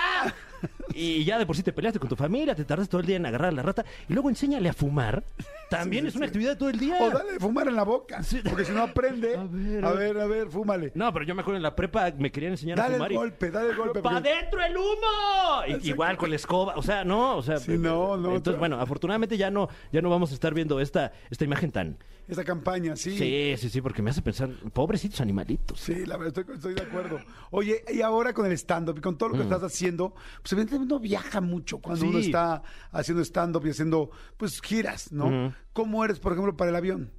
Y 0.92 1.24
ya 1.24 1.38
de 1.38 1.46
por 1.46 1.56
sí 1.56 1.62
te 1.62 1.72
peleaste 1.72 1.98
con 1.98 2.08
tu 2.08 2.16
familia, 2.16 2.54
te 2.54 2.64
tardas 2.64 2.88
todo 2.88 3.00
el 3.00 3.06
día 3.06 3.16
en 3.16 3.26
agarrar 3.26 3.48
a 3.48 3.52
la 3.52 3.62
rata 3.62 3.84
y 4.08 4.12
luego 4.12 4.28
enséñale 4.28 4.68
a 4.68 4.72
fumar. 4.72 5.22
También 5.70 6.04
Sí, 6.04 6.08
es 6.08 6.14
una 6.16 6.26
sí. 6.26 6.28
actividad 6.28 6.50
de 6.50 6.56
todo 6.56 6.68
el 6.68 6.78
día. 6.78 6.98
O 7.00 7.10
dale 7.10 7.32
de 7.32 7.40
fumar 7.40 7.66
en 7.68 7.74
la 7.76 7.82
boca. 7.84 8.20
Porque 8.48 8.64
si 8.64 8.72
no 8.72 8.82
aprende. 8.82 9.34
A 9.36 9.40
A 9.40 9.44
ver, 9.44 10.14
ver, 10.14 10.18
a 10.18 10.22
a 10.24 10.26
ver. 10.26 10.28
ver, 10.44 10.48
fúmale. 10.50 10.92
No, 10.94 11.12
pero 11.12 11.24
yo 11.24 11.34
me 11.34 11.40
acuerdo 11.40 11.56
en 11.56 11.62
la 11.62 11.74
prepa 11.74 12.12
me 12.18 12.30
querían 12.30 12.52
enseñar 12.52 12.78
a 12.78 12.82
Dale 12.84 12.94
fumar 12.96 13.10
el 13.10 13.14
y- 13.14 13.18
golpe, 13.18 13.50
dale 13.50 13.70
el 13.70 13.76
golpe. 13.76 14.00
¡Pa' 14.02 14.10
porque- 14.12 14.30
adentro 14.30 14.62
el 14.62 14.76
humo! 14.76 15.78
Y- 15.82 15.88
igual 15.88 16.16
con 16.16 16.30
la 16.30 16.36
escoba, 16.36 16.74
o 16.76 16.82
sea, 16.82 17.04
no, 17.04 17.36
o 17.36 17.42
sea, 17.42 17.56
Sí, 17.58 17.72
no, 17.78 18.16
no, 18.16 18.28
Entonces, 18.36 18.54
no. 18.54 18.58
bueno, 18.58 18.80
afortunadamente 18.80 19.36
ya 19.36 19.50
no, 19.50 19.68
ya 19.92 20.02
no 20.02 20.10
vamos 20.10 20.30
a 20.30 20.34
estar 20.34 20.52
viendo 20.54 20.80
esta, 20.80 21.12
esta 21.30 21.44
imagen 21.44 21.72
tan. 21.72 21.96
Esa 22.26 22.42
campaña, 22.44 22.96
sí. 22.96 23.18
Sí, 23.18 23.54
sí, 23.58 23.68
sí, 23.68 23.80
porque 23.82 24.00
me 24.00 24.08
hace 24.10 24.22
pensar, 24.22 24.48
pobrecitos 24.72 25.20
animalitos. 25.20 25.78
Sí, 25.78 26.06
la 26.06 26.16
verdad, 26.16 26.38
estoy, 26.38 26.54
estoy 26.54 26.74
de 26.74 26.82
acuerdo. 26.82 27.20
Oye, 27.50 27.84
y 27.92 28.00
ahora 28.00 28.32
con 28.32 28.46
el 28.46 28.52
stand-up 28.52 28.96
y 28.96 29.00
con 29.02 29.18
todo 29.18 29.28
lo 29.30 29.36
que 29.36 29.42
estás 29.42 29.62
haciendo, 29.62 30.14
pues 30.40 30.52
evidentemente 30.52 30.92
uno 30.94 31.00
viaja 31.00 31.40
mucho 31.40 31.78
cuando 31.78 32.04
Mm. 32.06 32.08
Sí. 32.08 32.14
uno 32.14 32.18
está 32.24 32.62
haciendo 32.92 33.22
stand-up 33.22 33.66
y 33.66 33.70
haciendo, 33.70 34.10
pues, 34.38 34.60
giras, 34.62 35.12
¿no? 35.12 35.52
¿Cómo 35.72 36.04
eres, 36.04 36.18
por 36.18 36.32
ejemplo, 36.32 36.56
para 36.56 36.70
el 36.70 36.76
avión? 36.76 37.10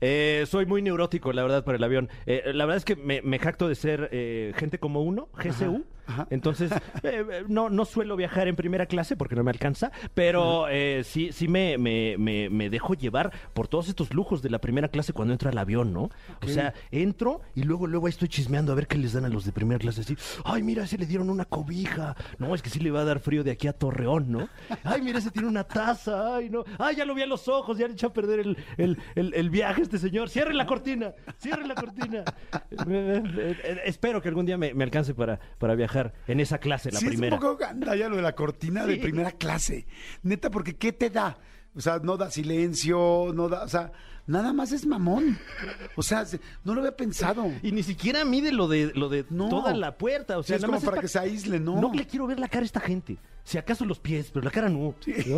Eh, 0.00 0.44
soy 0.48 0.66
muy 0.66 0.82
neurótico, 0.82 1.32
la 1.32 1.42
verdad, 1.42 1.64
para 1.64 1.76
el 1.76 1.84
avión. 1.84 2.08
Eh, 2.26 2.52
la 2.54 2.64
verdad 2.64 2.78
es 2.78 2.84
que 2.84 2.96
me, 2.96 3.22
me 3.22 3.38
jacto 3.38 3.68
de 3.68 3.74
ser 3.74 4.08
eh, 4.12 4.52
gente 4.56 4.78
como 4.78 5.02
uno, 5.02 5.28
GCU. 5.36 5.84
Entonces, 6.30 6.70
eh, 7.02 7.24
eh, 7.30 7.44
no, 7.48 7.70
no 7.70 7.84
suelo 7.84 8.16
viajar 8.16 8.48
en 8.48 8.56
primera 8.56 8.86
clase 8.86 9.16
porque 9.16 9.34
no 9.34 9.44
me 9.44 9.50
alcanza, 9.50 9.90
pero 10.14 10.68
eh, 10.68 11.02
sí, 11.04 11.32
sí 11.32 11.48
me, 11.48 11.78
me, 11.78 12.16
me, 12.18 12.50
me 12.50 12.70
dejo 12.70 12.94
llevar 12.94 13.32
por 13.52 13.68
todos 13.68 13.88
estos 13.88 14.12
lujos 14.12 14.42
de 14.42 14.50
la 14.50 14.60
primera 14.60 14.88
clase 14.88 15.12
cuando 15.12 15.32
entro 15.32 15.50
al 15.50 15.58
avión, 15.58 15.92
¿no? 15.92 16.10
O 16.42 16.46
sea, 16.46 16.74
entro 16.90 17.40
y 17.54 17.62
luego, 17.62 17.86
luego 17.86 18.06
ahí 18.06 18.10
estoy 18.10 18.28
chismeando 18.28 18.72
a 18.72 18.74
ver 18.74 18.86
qué 18.86 18.98
les 18.98 19.12
dan 19.12 19.24
a 19.24 19.28
los 19.28 19.44
de 19.44 19.52
primera 19.52 19.78
clase. 19.78 20.02
Así, 20.02 20.16
ay, 20.44 20.62
mira, 20.62 20.86
se 20.86 20.98
le 20.98 21.06
dieron 21.06 21.30
una 21.30 21.44
cobija. 21.44 22.16
No, 22.38 22.54
es 22.54 22.62
que 22.62 22.70
sí 22.70 22.80
le 22.80 22.90
va 22.90 23.00
a 23.00 23.04
dar 23.04 23.20
frío 23.20 23.44
de 23.44 23.50
aquí 23.50 23.66
a 23.66 23.72
Torreón, 23.72 24.30
¿no? 24.30 24.48
Ay, 24.82 25.02
mira, 25.02 25.18
ese 25.18 25.30
tiene 25.30 25.48
una 25.48 25.64
taza. 25.64 26.36
Ay, 26.36 26.50
no. 26.50 26.64
Ay, 26.78 26.96
ya 26.96 27.04
lo 27.04 27.14
vi 27.14 27.22
a 27.22 27.26
los 27.26 27.48
ojos, 27.48 27.78
ya 27.78 27.86
le 27.86 27.94
echó 27.94 28.08
a 28.08 28.12
perder 28.12 28.40
el, 28.40 28.58
el, 28.76 28.98
el, 29.14 29.34
el 29.34 29.50
viaje 29.50 29.82
este 29.82 29.98
señor. 29.98 30.28
Cierre 30.28 30.54
la 30.54 30.66
cortina, 30.66 31.12
cierre 31.38 31.66
la 31.66 31.74
cortina. 31.74 32.24
Eh, 32.86 33.80
espero 33.84 34.20
que 34.20 34.28
algún 34.28 34.46
día 34.46 34.56
me, 34.56 34.74
me 34.74 34.84
alcance 34.84 35.14
para, 35.14 35.38
para 35.58 35.74
viajar 35.74 35.93
en 36.26 36.40
esa 36.40 36.58
clase, 36.58 36.90
la 36.92 37.00
sí, 37.00 37.06
primera. 37.06 37.36
es 37.36 37.42
un 37.42 37.48
poco 37.48 37.56
gandalla 37.58 38.08
lo 38.08 38.16
de 38.16 38.22
la 38.22 38.34
cortina 38.34 38.84
de 38.86 38.96
primera 38.96 39.32
clase. 39.32 39.86
Neta, 40.22 40.50
porque 40.50 40.76
¿qué 40.76 40.92
te 40.92 41.10
da? 41.10 41.36
O 41.76 41.80
sea, 41.80 41.98
no 42.02 42.16
da 42.16 42.30
silencio, 42.30 43.32
no 43.34 43.48
da, 43.48 43.64
o 43.64 43.68
sea, 43.68 43.90
nada 44.26 44.52
más 44.52 44.70
es 44.72 44.86
mamón. 44.86 45.36
O 45.96 46.02
sea, 46.02 46.24
se- 46.24 46.40
no 46.64 46.72
lo 46.74 46.80
había 46.80 46.96
pensado. 46.96 47.50
Y 47.62 47.72
ni 47.72 47.82
siquiera 47.82 48.24
mide 48.24 48.52
lo 48.52 48.68
de, 48.68 48.92
lo 48.94 49.08
de 49.08 49.24
No. 49.30 49.48
toda 49.48 49.74
la 49.74 49.96
puerta. 49.98 50.38
O 50.38 50.42
Sí, 50.42 50.48
sea, 50.48 50.56
es 50.56 50.62
nada 50.62 50.68
como 50.68 50.80
más 50.80 50.88
para 50.88 51.00
que 51.00 51.08
se 51.08 51.18
aísle, 51.18 51.58
¿no? 51.58 51.80
No 51.80 51.92
le 51.92 52.06
quiero 52.06 52.26
ver 52.28 52.38
la 52.38 52.48
cara 52.48 52.62
a 52.62 52.66
esta 52.66 52.80
gente. 52.80 53.18
Si 53.42 53.58
acaso 53.58 53.84
los 53.84 53.98
pies, 53.98 54.30
pero 54.32 54.44
la 54.44 54.50
cara 54.50 54.68
no. 54.68 54.94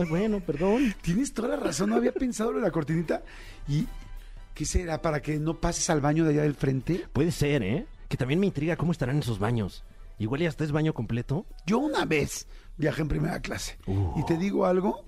Bueno, 0.09 0.41
perdón. 0.41 0.95
Tienes 1.01 1.33
toda 1.33 1.49
la 1.49 1.57
razón, 1.57 1.91
no 1.91 1.97
había 1.97 2.13
pensado 2.13 2.53
lo 2.53 2.59
de 2.59 2.65
la 2.65 2.71
cortinita. 2.71 3.23
¿Y 3.67 3.87
qué 4.55 4.65
será? 4.67 5.01
¿Para 5.03 5.21
que 5.23 5.39
no 5.39 5.59
pases 5.59 5.89
al 5.91 6.01
baño 6.03 6.25
de 6.25 6.35
allá 6.35 6.43
del 6.43 6.55
frente? 6.55 7.07
Puede 7.13 7.33
ser, 7.33 7.63
¿eh? 7.63 7.87
Que 8.09 8.17
también 8.17 8.39
me 8.41 8.47
intriga 8.47 8.77
cómo 8.77 8.93
estarán 8.93 9.19
esos 9.19 9.39
baños. 9.39 9.85
Igual 10.19 10.41
ya 10.43 10.49
hasta 10.49 10.65
es 10.65 10.73
baño 10.73 10.95
completo. 10.95 11.47
Yo 11.67 11.79
una 11.79 12.05
vez 12.05 12.47
viajé 12.77 13.03
en 13.03 13.09
primera 13.09 13.41
clase. 13.41 13.79
Uh. 13.87 14.19
Y 14.19 14.25
te 14.25 14.37
digo 14.37 14.67
algo, 14.67 15.03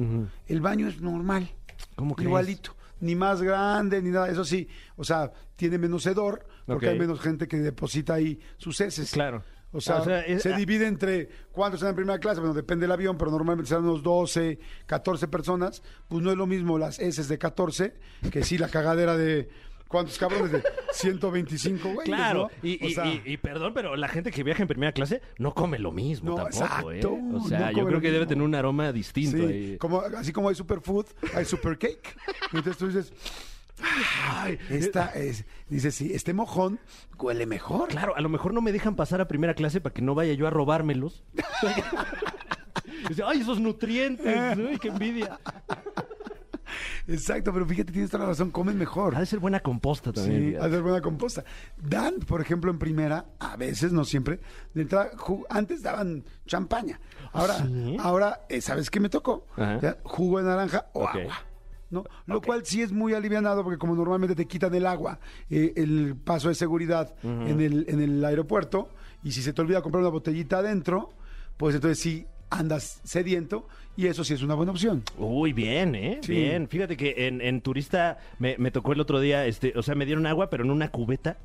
el 0.46 0.60
baño 0.60 0.88
es 0.88 1.00
normal. 1.00 1.50
¿Cómo 1.96 2.14
crees? 2.14 2.28
Igualito. 2.28 2.74
Ni 3.00 3.14
más 3.14 3.40
grande, 3.42 4.02
ni 4.02 4.10
nada. 4.10 4.28
Eso 4.28 4.44
sí, 4.44 4.68
o 4.96 5.04
sea, 5.04 5.32
tiene 5.56 5.78
menos 5.78 6.04
hedor, 6.06 6.46
porque 6.66 6.88
hay 6.88 6.98
menos 6.98 7.20
gente 7.20 7.46
que 7.46 7.58
deposita 7.58 8.14
ahí 8.14 8.40
sus 8.56 8.80
heces. 8.80 9.12
Claro. 9.12 9.44
O 9.70 9.80
sea, 9.82 9.96
O 10.00 10.04
sea, 10.04 10.20
es- 10.22 10.42
se 10.42 10.54
ah. 10.54 10.56
divide 10.56 10.86
entre 10.86 11.28
cuántos 11.52 11.78
están 11.80 11.90
en 11.90 11.96
primera 11.96 12.18
clase, 12.18 12.40
bueno, 12.40 12.54
depende 12.54 12.84
del 12.84 12.92
avión, 12.92 13.18
pero 13.18 13.30
normalmente 13.30 13.68
serán 13.68 13.84
unos 13.84 14.02
12, 14.02 14.58
14 14.86 15.28
personas. 15.28 15.82
Pues 16.08 16.22
no 16.24 16.30
es 16.30 16.36
lo 16.38 16.46
mismo 16.46 16.78
las 16.78 16.98
heces 16.98 17.28
de 17.28 17.36
14 17.38 17.94
que 18.32 18.42
sí 18.44 18.56
la 18.58 18.68
cagadera 18.68 19.16
de. 19.16 19.50
¿Cuántos 19.88 20.18
cabrones? 20.18 20.52
De 20.52 20.62
125, 20.92 21.88
güey. 21.94 22.04
Claro, 22.06 22.50
y, 22.62 22.84
O 22.84 22.88
y- 22.88 22.94
sea, 22.94 23.06
y- 23.06 23.22
y 23.24 23.36
perdón, 23.38 23.72
pero 23.74 23.96
la 23.96 24.06
gente 24.08 24.30
que 24.30 24.42
viaja 24.42 24.62
en 24.62 24.68
primera 24.68 24.92
clase 24.92 25.22
no 25.38 25.54
come 25.54 25.78
lo 25.78 25.92
mismo 25.92 26.30
No, 26.30 26.36
tampoco, 26.44 26.64
exacto, 26.92 26.92
¿eh? 26.92 27.00
O 27.34 27.40
sea, 27.48 27.72
yo 27.72 27.86
creo 27.86 28.00
que 28.00 28.10
debe 28.12 28.26
tener 28.26 28.44
un 28.44 28.54
aroma 28.54 28.92
distinto. 28.92 29.38
Sí, 29.38 29.42
ahí. 29.44 29.76
como, 29.78 30.00
así 30.00 30.32
como 30.32 30.50
hay 30.50 30.54
superfood, 30.54 31.06
hay 31.34 31.44
supercake. 31.46 32.16
Entonces 32.52 32.76
tú 32.76 32.86
dices, 32.88 33.12
ay, 34.30 34.58
esta 34.68 35.06
es, 35.14 35.46
dices, 35.70 35.94
sí, 35.94 36.12
este 36.12 36.34
mojón 36.34 36.78
huele 37.18 37.46
mejor. 37.46 37.88
Claro, 37.88 38.14
a 38.14 38.20
lo 38.20 38.28
mejor 38.28 38.52
no 38.52 38.60
me 38.60 38.72
dejan 38.72 38.94
pasar 38.94 39.22
a 39.22 39.28
primera 39.28 39.54
clase 39.54 39.80
para 39.80 39.94
que 39.94 40.02
no 40.02 40.14
vaya 40.14 40.34
yo 40.34 40.46
a 40.46 40.50
robármelos. 40.50 41.24
Dice, 43.08 43.22
ay, 43.24 43.40
esos 43.40 43.58
nutrientes, 43.60 44.58
uy, 44.58 44.78
qué 44.78 44.88
envidia. 44.88 45.38
Exacto, 47.08 47.52
pero 47.54 47.66
fíjate, 47.66 47.90
tienes 47.90 48.10
toda 48.10 48.24
la 48.24 48.30
razón, 48.30 48.50
comen 48.50 48.76
mejor. 48.76 49.16
Ha 49.16 49.20
de 49.20 49.26
ser 49.26 49.38
buena 49.38 49.60
composta 49.60 50.12
también. 50.12 50.40
Sí, 50.40 50.46
fíjate. 50.48 50.66
hacer 50.66 50.82
buena 50.82 51.00
composta. 51.00 51.44
Dan, 51.76 52.16
por 52.20 52.40
ejemplo, 52.42 52.70
en 52.70 52.78
primera, 52.78 53.24
a 53.38 53.56
veces, 53.56 53.92
no 53.92 54.04
siempre, 54.04 54.40
de 54.74 54.82
entrada, 54.82 55.10
antes 55.48 55.82
daban 55.82 56.24
champaña. 56.46 57.00
Ahora, 57.32 57.66
¿Sí? 57.66 57.96
ahora 57.98 58.40
eh, 58.48 58.60
¿sabes 58.60 58.90
qué 58.90 59.00
me 59.00 59.08
tocó? 59.08 59.46
Jugo 60.02 60.38
de 60.38 60.44
naranja 60.44 60.86
o 60.92 61.08
agua. 61.08 61.34
¿no? 61.90 62.04
Lo 62.26 62.42
cual 62.42 62.66
sí 62.66 62.82
es 62.82 62.92
muy 62.92 63.14
alivianado 63.14 63.64
porque 63.64 63.78
como 63.78 63.94
normalmente 63.94 64.34
te 64.34 64.44
quitan 64.46 64.74
el 64.74 64.84
agua, 64.86 65.18
eh, 65.48 65.72
el 65.76 66.16
paso 66.16 66.48
de 66.48 66.54
seguridad 66.54 67.14
en, 67.22 67.60
el, 67.60 67.86
en 67.88 68.00
el 68.00 68.22
aeropuerto, 68.22 68.90
y 69.22 69.32
si 69.32 69.42
se 69.42 69.54
te 69.54 69.62
olvida 69.62 69.80
comprar 69.80 70.02
una 70.02 70.10
botellita 70.10 70.58
adentro, 70.58 71.14
pues 71.56 71.74
entonces 71.74 71.98
sí 71.98 72.26
andas 72.50 73.00
sediento 73.04 73.66
y 73.98 74.06
eso 74.06 74.22
sí 74.22 74.32
es 74.34 74.42
una 74.42 74.54
buena 74.54 74.70
opción. 74.70 75.02
Uy, 75.18 75.52
bien, 75.52 75.96
¿eh? 75.96 76.20
Sí. 76.22 76.32
Bien. 76.32 76.68
Fíjate 76.68 76.96
que 76.96 77.26
en, 77.26 77.40
en 77.40 77.60
turista 77.60 78.18
me, 78.38 78.56
me 78.56 78.70
tocó 78.70 78.92
el 78.92 79.00
otro 79.00 79.18
día, 79.18 79.44
este, 79.44 79.72
o 79.76 79.82
sea, 79.82 79.96
me 79.96 80.06
dieron 80.06 80.24
agua, 80.24 80.50
pero 80.50 80.62
en 80.62 80.70
una 80.70 80.88
cubeta. 80.92 81.36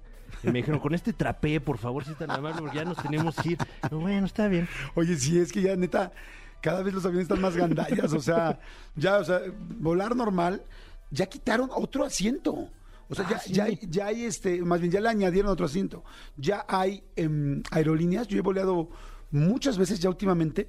Y 0.43 0.47
me 0.47 0.59
dijeron, 0.59 0.79
con 0.79 0.93
este 0.93 1.13
trapé, 1.13 1.59
por 1.59 1.79
favor, 1.79 2.05
si 2.05 2.11
es 2.11 2.17
tan 2.19 2.29
amable, 2.29 2.59
porque 2.61 2.77
ya 2.77 2.85
nos 2.85 2.97
tenemos 3.01 3.35
que 3.37 3.49
ir. 3.53 3.57
Yo, 3.89 3.99
bueno, 3.99 4.27
está 4.27 4.47
bien. 4.47 4.67
Oye, 4.93 5.15
sí, 5.15 5.39
es 5.39 5.51
que 5.51 5.63
ya 5.63 5.75
neta, 5.75 6.11
cada 6.61 6.83
vez 6.83 6.93
los 6.93 7.03
aviones 7.05 7.23
están 7.23 7.41
más 7.41 7.55
gandallas, 7.57 8.13
o 8.13 8.19
sea, 8.21 8.59
ya, 8.95 9.17
o 9.17 9.23
sea, 9.23 9.41
volar 9.79 10.15
normal, 10.15 10.61
ya 11.09 11.25
quitaron 11.25 11.69
otro 11.73 12.03
asiento. 12.05 12.69
O 13.09 13.15
sea, 13.15 13.25
Ah, 13.27 13.31
ya, 13.31 13.39
sí. 13.39 13.53
ya, 13.53 13.63
hay, 13.65 13.79
ya 13.89 14.05
hay 14.07 14.25
este, 14.25 14.61
más 14.61 14.79
bien 14.79 14.91
ya 14.91 15.01
le 15.01 15.09
añadieron 15.09 15.51
otro 15.51 15.65
asiento. 15.65 16.03
Ya 16.37 16.65
hay 16.67 17.03
em, 17.15 17.63
aerolíneas, 17.71 18.27
yo 18.27 18.37
he 18.37 18.41
voleado 18.41 18.89
muchas 19.31 19.77
veces 19.77 19.99
ya 19.99 20.09
últimamente, 20.09 20.67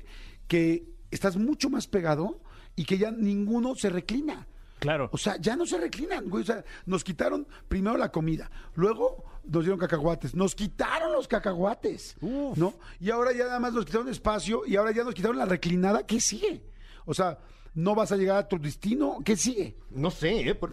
que 0.49 0.94
estás 1.15 1.37
mucho 1.37 1.71
más 1.71 1.87
pegado 1.87 2.41
y 2.77 2.85
que 2.85 2.99
ya 2.99 3.11
ninguno 3.11 3.75
se 3.75 3.89
reclina. 3.91 4.47
Claro. 4.81 5.09
O 5.13 5.17
sea, 5.19 5.37
ya 5.39 5.57
no 5.57 5.65
se 5.65 5.79
reclinan, 5.79 6.29
güey. 6.29 6.43
O 6.43 6.47
sea, 6.47 6.65
nos 6.85 7.05
quitaron 7.05 7.47
primero 7.69 7.97
la 7.97 8.11
comida, 8.11 8.51
luego 8.75 9.25
nos 9.45 9.63
dieron 9.65 9.79
cacahuates, 9.79 10.35
nos 10.35 10.55
quitaron 10.55 11.13
los 11.13 11.27
cacahuates, 11.29 12.17
Uf. 12.21 12.59
¿no? 12.59 12.75
Y 13.01 13.11
ahora 13.11 13.33
ya 13.33 13.45
nada 13.47 13.61
más 13.61 13.73
nos 13.73 13.87
quitaron 13.87 14.09
espacio 14.09 14.63
y 14.67 14.77
ahora 14.77 14.91
ya 14.93 15.05
nos 15.05 15.15
quitaron 15.15 15.39
la 15.39 15.47
reclinada. 15.47 16.05
¿Qué 16.05 16.21
sigue? 16.21 16.63
O 17.07 17.15
sea, 17.15 17.39
no 17.75 17.95
vas 17.95 18.13
a 18.13 18.17
llegar 18.17 18.37
a 18.37 18.49
tu 18.49 18.59
destino. 18.59 19.19
¿Qué 19.25 19.37
sigue? 19.37 19.77
No 19.91 20.11
sé, 20.11 20.49
¿eh? 20.49 20.55
Por- 20.55 20.73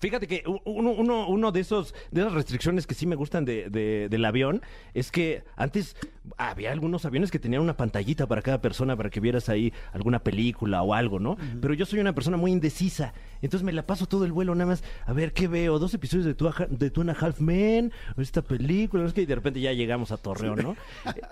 Fíjate 0.00 0.26
que 0.26 0.42
uno, 0.64 0.90
uno, 0.90 1.26
uno 1.28 1.52
de 1.52 1.60
esos 1.60 1.94
de 2.10 2.20
esas 2.22 2.32
restricciones 2.34 2.86
que 2.86 2.94
sí 2.94 3.06
me 3.06 3.16
gustan 3.16 3.44
de, 3.44 3.70
de- 3.70 4.08
del 4.10 4.24
avión 4.24 4.62
es 4.94 5.10
que 5.10 5.42
antes 5.56 5.96
había 6.36 6.72
algunos 6.72 7.04
aviones 7.04 7.30
que 7.30 7.38
tenían 7.38 7.62
una 7.62 7.76
pantallita 7.76 8.26
para 8.26 8.42
cada 8.42 8.60
persona 8.60 8.96
para 8.96 9.10
que 9.10 9.20
vieras 9.20 9.48
ahí 9.48 9.72
alguna 9.92 10.18
película 10.18 10.82
o 10.82 10.92
algo, 10.94 11.18
¿no? 11.20 11.36
Pero 11.60 11.72
yo 11.74 11.86
soy 11.86 12.00
una 12.00 12.14
persona 12.14 12.36
muy 12.36 12.50
indecisa, 12.52 13.14
entonces 13.42 13.64
me 13.64 13.72
la 13.72 13.86
paso 13.86 14.06
todo 14.06 14.24
el 14.24 14.32
vuelo 14.32 14.54
nada 14.54 14.70
más 14.70 14.82
a 15.06 15.12
ver 15.12 15.32
qué 15.32 15.46
veo, 15.48 15.78
dos 15.78 15.94
episodios 15.94 16.26
de 16.26 16.34
Two, 16.34 16.48
and 16.48 16.60
a- 16.60 16.66
de 16.66 16.90
Two 16.90 17.02
and 17.02 17.10
a 17.10 17.12
Half 17.18 17.40
Men, 17.40 17.92
o 18.16 18.20
esta 18.20 18.42
película, 18.42 19.10
qué, 19.12 19.22
y 19.22 19.26
de 19.26 19.34
repente 19.36 19.60
ya 19.60 19.72
llegamos 19.72 20.10
a 20.12 20.16
Torreón, 20.16 20.58
¿no? 20.62 20.76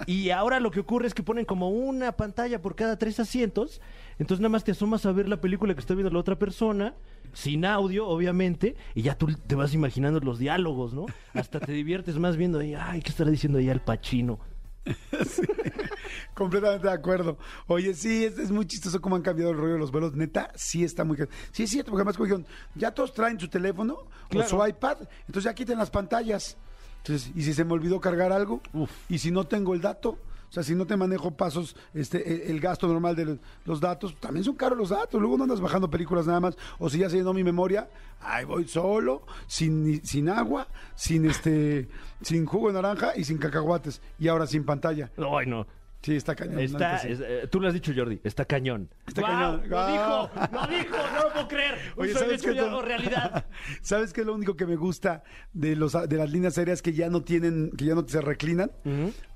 Y 0.06 0.30
ahora 0.30 0.60
lo 0.60 0.70
que 0.70 0.80
ocurre 0.80 1.06
es 1.08 1.14
que 1.14 1.22
ponen 1.24 1.44
como 1.44 1.70
una 1.70 2.12
pantalla 2.12 2.62
por 2.62 2.76
cada 2.76 2.96
tres 2.98 3.18
asientos, 3.20 3.80
entonces 4.18 4.40
nada 4.40 4.50
más 4.50 4.64
te 4.64 4.70
asomas 4.72 5.04
a 5.06 5.12
ver 5.12 5.28
la 5.28 5.40
película 5.40 5.74
que 5.74 5.80
está 5.80 5.94
viendo 5.94 6.12
la 6.12 6.20
otra 6.20 6.38
persona, 6.38 6.94
sin 7.34 7.64
audio, 7.66 8.06
obviamente, 8.08 8.74
y 8.94 9.02
ya 9.02 9.16
tú 9.18 9.26
te 9.46 9.54
vas 9.54 9.74
imaginando 9.74 10.20
los 10.20 10.38
diálogos, 10.38 10.94
¿no? 10.94 11.04
Hasta 11.34 11.60
te 11.60 11.72
diviertes 11.72 12.18
más 12.18 12.36
viendo 12.36 12.58
ahí, 12.60 12.74
ay, 12.74 13.02
¿qué 13.02 13.10
estará 13.10 13.30
diciendo 13.30 13.58
ahí 13.58 13.68
al 13.68 13.82
Pachino? 13.82 14.38
Completamente 16.34 16.86
de 16.88 16.92
acuerdo. 16.92 17.38
Oye, 17.66 17.94
sí, 17.94 18.24
es, 18.24 18.38
es 18.38 18.50
muy 18.50 18.66
chistoso 18.66 19.00
cómo 19.00 19.16
han 19.16 19.22
cambiado 19.22 19.52
el 19.52 19.56
rollo 19.58 19.74
de 19.74 19.78
los 19.78 19.90
vuelos. 19.92 20.14
Neta, 20.14 20.50
sí 20.54 20.84
está 20.84 21.04
muy... 21.04 21.16
Sí, 21.52 21.62
es 21.64 21.70
cierto, 21.70 21.90
porque 21.90 22.00
además 22.02 22.16
como 22.16 22.26
dijeron, 22.26 22.46
ya 22.74 22.90
todos 22.92 23.12
traen 23.14 23.38
su 23.38 23.48
teléfono 23.48 23.98
Claro. 24.28 24.46
o 24.46 24.48
su 24.62 24.66
iPad, 24.66 24.98
entonces 25.26 25.44
ya 25.44 25.54
quiten 25.54 25.78
las 25.78 25.90
pantallas. 25.90 26.56
Entonces, 26.98 27.30
y 27.34 27.42
si 27.42 27.52
se 27.54 27.64
me 27.64 27.72
olvidó 27.72 28.00
cargar 28.00 28.32
algo, 28.32 28.60
Uf. 28.72 28.90
y 29.08 29.18
si 29.18 29.30
no 29.30 29.44
tengo 29.44 29.74
el 29.74 29.80
dato, 29.80 30.18
sea, 30.54 30.62
si 30.62 30.74
no 30.74 30.86
te 30.86 30.96
manejo 30.96 31.32
pasos, 31.36 31.76
este, 31.92 32.32
el, 32.46 32.50
el 32.52 32.60
gasto 32.60 32.86
normal 32.86 33.16
de 33.16 33.24
los, 33.24 33.38
los 33.64 33.80
datos, 33.80 34.14
también 34.20 34.44
son 34.44 34.54
caros 34.54 34.78
los 34.78 34.88
datos. 34.90 35.20
Luego 35.20 35.36
no 35.36 35.44
andas 35.44 35.60
bajando 35.60 35.90
películas 35.90 36.26
nada 36.26 36.40
más, 36.40 36.56
o 36.78 36.88
si 36.88 36.98
ya 36.98 37.10
se 37.10 37.16
llenó 37.16 37.32
mi 37.34 37.44
memoria, 37.44 37.88
ahí 38.20 38.44
voy 38.44 38.66
solo, 38.68 39.26
sin, 39.46 40.04
sin 40.06 40.28
agua, 40.28 40.68
sin 40.94 41.24
este, 41.28 41.88
sin 42.22 42.46
jugo 42.46 42.68
de 42.68 42.74
naranja 42.74 43.16
y 43.16 43.24
sin 43.24 43.38
cacahuates, 43.38 44.00
y 44.18 44.28
ahora 44.28 44.46
sin 44.46 44.64
pantalla. 44.64 45.10
Ay, 45.18 45.46
no. 45.46 45.66
Sí, 46.02 46.14
está 46.16 46.34
cañón. 46.34 46.58
Está, 46.60 46.98
sí. 46.98 47.08
es- 47.12 47.20
eh, 47.24 47.48
tú 47.50 47.58
lo 47.60 47.68
has 47.68 47.72
dicho, 47.72 47.90
Jordi, 47.96 48.20
está 48.24 48.44
cañón. 48.44 48.90
Está 49.06 49.22
cañón. 49.22 49.62
Lo 49.70 49.86
dijo, 49.86 50.30
lo 50.52 50.66
dijo, 50.68 50.96
no 51.14 51.22
lo 51.24 51.32
puedo 51.32 51.48
creer. 51.48 51.78
Oye, 51.96 52.12
sueño 52.12 52.26
¿sabes 52.26 52.40
hecho 52.42 52.50
qué? 52.50 52.56
ya 52.56 52.64
algo 52.64 52.82
realidad. 52.82 53.46
¿Sabes 53.80 54.12
qué 54.12 54.20
es 54.20 54.26
lo 54.26 54.34
único 54.34 54.54
que 54.54 54.66
me 54.66 54.76
gusta 54.76 55.22
de 55.54 55.76
los 55.76 55.94
de 55.94 56.16
las 56.18 56.30
líneas 56.30 56.58
aéreas 56.58 56.82
que 56.82 56.92
ya 56.92 57.08
no 57.08 57.22
tienen, 57.22 57.70
que 57.70 57.86
ya 57.86 57.94
no 57.94 58.06
se 58.06 58.20
reclinan? 58.20 58.70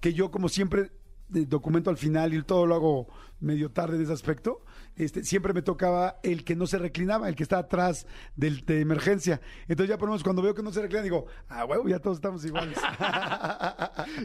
Que 0.02 0.12
yo 0.12 0.30
como 0.30 0.50
siempre 0.50 0.90
documento 1.28 1.90
al 1.90 1.96
final 1.96 2.34
y 2.34 2.42
todo 2.42 2.66
lo 2.66 2.74
hago 2.74 3.08
medio 3.40 3.70
tarde 3.70 3.96
en 3.96 4.02
ese 4.02 4.12
aspecto, 4.12 4.62
este, 4.98 5.24
siempre 5.24 5.52
me 5.52 5.62
tocaba 5.62 6.18
el 6.22 6.44
que 6.44 6.54
no 6.56 6.66
se 6.66 6.78
reclinaba, 6.78 7.28
el 7.28 7.34
que 7.36 7.42
está 7.42 7.58
atrás 7.58 8.06
del 8.36 8.64
de 8.66 8.80
emergencia. 8.80 9.40
Entonces 9.68 9.88
ya 9.88 9.98
por 9.98 10.08
lo 10.08 10.12
menos 10.12 10.22
cuando 10.22 10.42
veo 10.42 10.54
que 10.54 10.62
no 10.62 10.72
se 10.72 10.82
reclina 10.82 11.02
digo, 11.02 11.26
ah, 11.48 11.64
huevo, 11.64 11.88
ya 11.88 11.98
todos 11.98 12.18
estamos 12.18 12.44
iguales. 12.44 12.78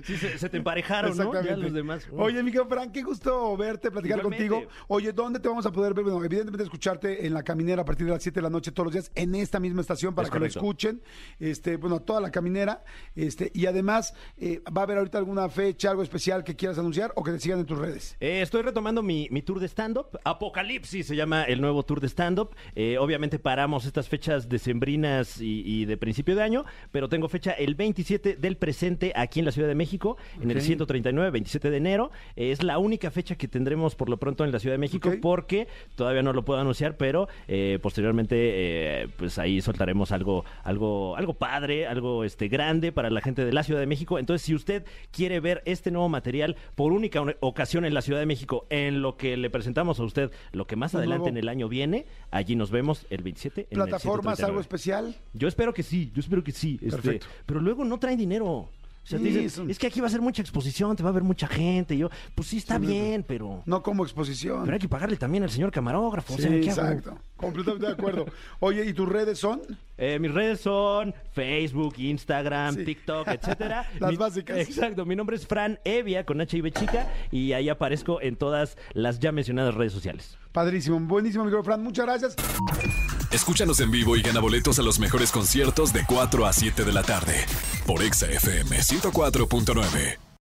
Sí, 0.04 0.18
se, 0.18 0.38
se 0.38 0.50
te 0.50 0.58
emparejaron, 0.58 1.16
¿no? 1.18 1.42
Ya 1.42 1.56
los 1.56 1.74
demás. 1.74 2.08
Oye, 2.12 2.42
Miguel 2.44 2.64
Frank, 2.68 2.92
qué 2.92 3.02
gusto 3.02 3.56
verte, 3.58 3.92
platicar 3.92 4.20
Igualmente. 4.20 4.50
contigo. 4.50 4.72
Oye, 4.88 5.12
¿dónde 5.14 5.40
te 5.40 5.48
vamos 5.48 5.66
a 5.66 5.72
poder 5.72 5.94
ver? 5.94 6.04
Bueno, 6.04 6.24
evidentemente 6.24 6.64
escucharte 6.64 7.26
en 7.26 7.34
la 7.34 7.44
caminera 7.44 7.82
a 7.82 7.86
partir 7.86 8.06
de 8.06 8.14
las 8.14 8.24
7 8.24 8.40
de 8.40 8.42
la 8.42 8.50
noche 8.50 8.72
todos 8.72 8.86
los 8.88 8.94
días 8.94 9.12
en 9.16 9.36
esta 9.36 9.60
misma 9.60 9.82
estación 9.82 10.14
para 10.16 10.28
Es 10.28 10.32
que 10.32 10.38
correcto. 10.38 10.60
lo 10.60 10.66
escuchen. 10.66 11.02
Este, 11.40 11.78
bueno, 11.78 12.02
toda 12.02 12.22
la 12.22 12.32
caminera. 12.32 12.84
Este, 13.16 13.52
y 13.54 13.66
además, 13.66 14.14
eh, 14.38 14.62
¿va 14.76 14.82
a 14.82 14.84
haber 14.86 14.98
ahorita 14.98 15.18
alguna 15.18 15.50
fecha, 15.50 15.90
algo 15.90 16.04
especial 16.04 16.44
que 16.44 16.56
quieras 16.56 16.78
anunciar? 16.78 16.84
anunciar 16.84 17.14
o 17.16 17.24
que 17.24 17.32
te 17.32 17.40
sigan 17.40 17.60
en 17.60 17.66
tus 17.66 17.78
redes? 17.78 18.18
Eh, 18.20 18.42
estoy 18.42 18.62
retomando 18.62 19.02
mi, 19.02 19.30
mi 19.32 19.42
tour 19.42 19.60
de 19.60 19.68
stand-up. 19.68 20.20
Apocalipsis 20.26 20.63
se 21.04 21.16
llama 21.16 21.44
el 21.44 21.60
nuevo 21.62 21.84
tour 21.84 22.00
de 22.00 22.08
stand-up. 22.08 22.52
Eh, 22.76 22.98
obviamente 22.98 23.38
paramos 23.38 23.86
estas 23.86 24.08
fechas 24.08 24.48
decembrinas 24.48 25.42
y, 25.42 25.62
y 25.66 25.86
de 25.86 25.98
principio 25.98 26.36
de 26.36 26.44
año, 26.44 26.64
pero 26.92 27.10
tengo 27.10 27.28
fecha 27.28 27.52
el 27.52 27.76
27 27.76 28.38
del 28.38 28.56
presente 28.58 29.12
aquí 29.16 29.40
en 29.40 29.46
la 29.46 29.52
Ciudad 29.52 29.68
de 29.68 29.76
México, 29.76 30.18
en 30.42 30.50
el 30.52 30.58
Ok. 30.58 30.64
139, 30.64 31.32
27 31.32 31.70
de 31.70 31.78
enero. 31.78 32.12
Eh, 32.36 32.52
es 32.52 32.64
la 32.64 32.78
única 32.78 33.12
fecha 33.12 33.36
que 33.36 33.48
tendremos 33.48 33.96
por 33.96 34.10
lo 34.10 34.18
pronto 34.18 34.46
en 34.46 34.52
la 34.52 34.60
Ciudad 34.60 34.74
de 34.76 34.80
México 34.80 35.10
Ok. 35.10 35.16
porque 35.22 35.68
todavía 35.96 36.24
no 36.24 36.32
lo 36.34 36.46
puedo 36.46 36.60
anunciar, 36.62 36.96
pero 36.98 37.28
eh, 37.48 37.80
posteriormente 37.82 38.36
eh, 38.38 39.08
pues 39.18 39.38
ahí 39.40 39.62
soltaremos 39.62 40.12
algo, 40.12 40.46
algo, 40.64 41.16
algo 41.18 41.34
padre, 41.34 41.88
algo 41.88 42.24
este 42.24 42.48
grande 42.48 42.92
para 42.92 43.10
la 43.10 43.22
gente 43.22 43.44
de 43.46 43.52
la 43.54 43.64
Ciudad 43.64 43.80
de 43.82 43.88
México. 43.88 44.18
Entonces, 44.18 44.46
si 44.46 44.56
usted 44.56 44.86
quiere 45.12 45.40
ver 45.42 45.62
este 45.66 45.92
nuevo 45.92 46.08
material 46.10 46.56
por 46.76 46.94
única 46.94 47.22
o- 47.22 47.34
ocasión 47.42 47.86
en 47.86 47.94
la 47.94 48.02
Ciudad 48.02 48.20
de 48.20 48.26
México, 48.26 48.66
en 48.70 49.02
lo 49.02 49.18
que 49.18 49.36
le 49.38 49.50
presentamos 49.50 50.00
a 50.00 50.04
usted, 50.04 50.32
lo 50.54 50.66
que 50.66 50.76
más 50.78 50.96
adelante 50.96 51.24
nuevo. 51.26 51.30
en 51.30 51.38
el 51.38 51.50
año 51.50 51.68
viene, 51.68 52.06
allí 52.32 52.56
nos 52.56 52.72
vemos 52.72 53.06
el 53.10 53.22
27 53.24 53.68
en 53.70 53.76
¿Plataformas, 53.76 54.38
139. 54.38 54.50
algo 54.50 54.62
especial? 54.62 55.16
Yo 55.34 55.48
espero 55.48 55.74
que 55.74 55.84
sí, 55.84 56.12
yo 56.16 56.22
espero 56.22 56.44
que 56.44 56.52
sí. 56.54 56.76
este, 56.82 56.92
Perfecto. 56.92 57.28
pero 57.46 57.60
luego 57.60 57.84
no 57.84 58.00
traen 58.00 58.18
dinero. 58.18 58.70
O 59.06 59.06
sea, 59.06 59.20
te 59.20 59.26
Sí, 59.26 59.32
dicen, 59.32 59.50
son- 59.50 59.70
es 59.70 59.78
que 59.78 59.88
aquí 59.88 60.00
va 60.00 60.08
a 60.08 60.10
ser 60.10 60.22
mucha 60.22 60.42
exposición, 60.42 60.96
te 60.96 61.04
va 61.04 61.10
a 61.10 61.12
ver 61.12 61.24
mucha 61.24 61.46
gente. 61.46 61.94
Y 61.94 61.98
yo, 61.98 62.10
pues 62.36 62.48
sí, 62.48 62.56
está 62.60 62.80
Sí, 62.80 62.86
bien, 62.86 63.26
pero, 63.28 63.62
No 63.66 63.84
como 63.84 64.04
exposición. 64.06 64.62
pero 64.64 64.76
hay 64.76 64.80
que 64.80 64.88
pagarle 64.88 65.18
también 65.18 65.44
al 65.44 65.50
señor 65.50 65.72
camarógrafo. 65.72 66.36
o 66.36 66.38
sea, 66.38 66.50
¿qué 66.50 66.70
hago? 66.70 66.82
exacto. 66.82 67.18
Completamente 67.36 67.86
de 67.88 67.92
acuerdo. 67.92 68.26
Oye, 68.62 68.86
¿y 68.86 68.94
tus 68.94 69.10
redes 69.10 69.40
son? 69.40 69.62
Eh, 69.98 70.20
mis 70.20 70.34
redes 70.34 70.62
son 70.62 71.14
Facebook, 71.34 71.96
Instagram, 71.98 72.76
Sí. 72.76 72.86
TikTok, 72.86 73.28
etcétera. 73.28 73.86
Las 74.00 74.12
Mi- 74.12 74.16
básicas. 74.16 74.58
Exacto. 74.58 75.06
Mi 75.06 75.18
nombre 75.18 75.36
es 75.36 75.46
Fran 75.46 75.80
Evia 75.84 76.26
con 76.26 76.40
H 76.40 76.56
y 76.56 76.62
B 76.62 76.72
chica 76.72 77.12
y 77.30 77.52
ahí 77.52 77.68
aparezco 77.68 78.22
en 78.22 78.38
todas 78.38 78.78
las 78.94 79.20
ya 79.20 79.34
mencionadas 79.34 79.76
redes 79.76 79.92
sociales. 79.92 80.38
Padrísimo, 80.54 81.00
buenísimo, 81.00 81.44
mi 81.44 81.64
Fran. 81.64 81.84
Muchas 81.84 82.06
gracias. 82.06 82.36
Escúchanos 83.32 83.80
en 83.80 83.90
vivo 83.90 84.16
y 84.16 84.22
gana 84.22 84.40
boletos 84.40 84.78
a 84.78 84.84
los 84.84 85.00
mejores 85.00 85.32
conciertos 85.32 85.92
de 85.92 86.06
4 86.06 86.46
a 86.46 86.54
7 86.54 86.86
de 86.86 86.94
la 86.94 87.02
tarde 87.02 87.34
por 87.88 88.04
Exa 88.04 88.28
FM 88.28 88.78
104.9. 88.78 90.23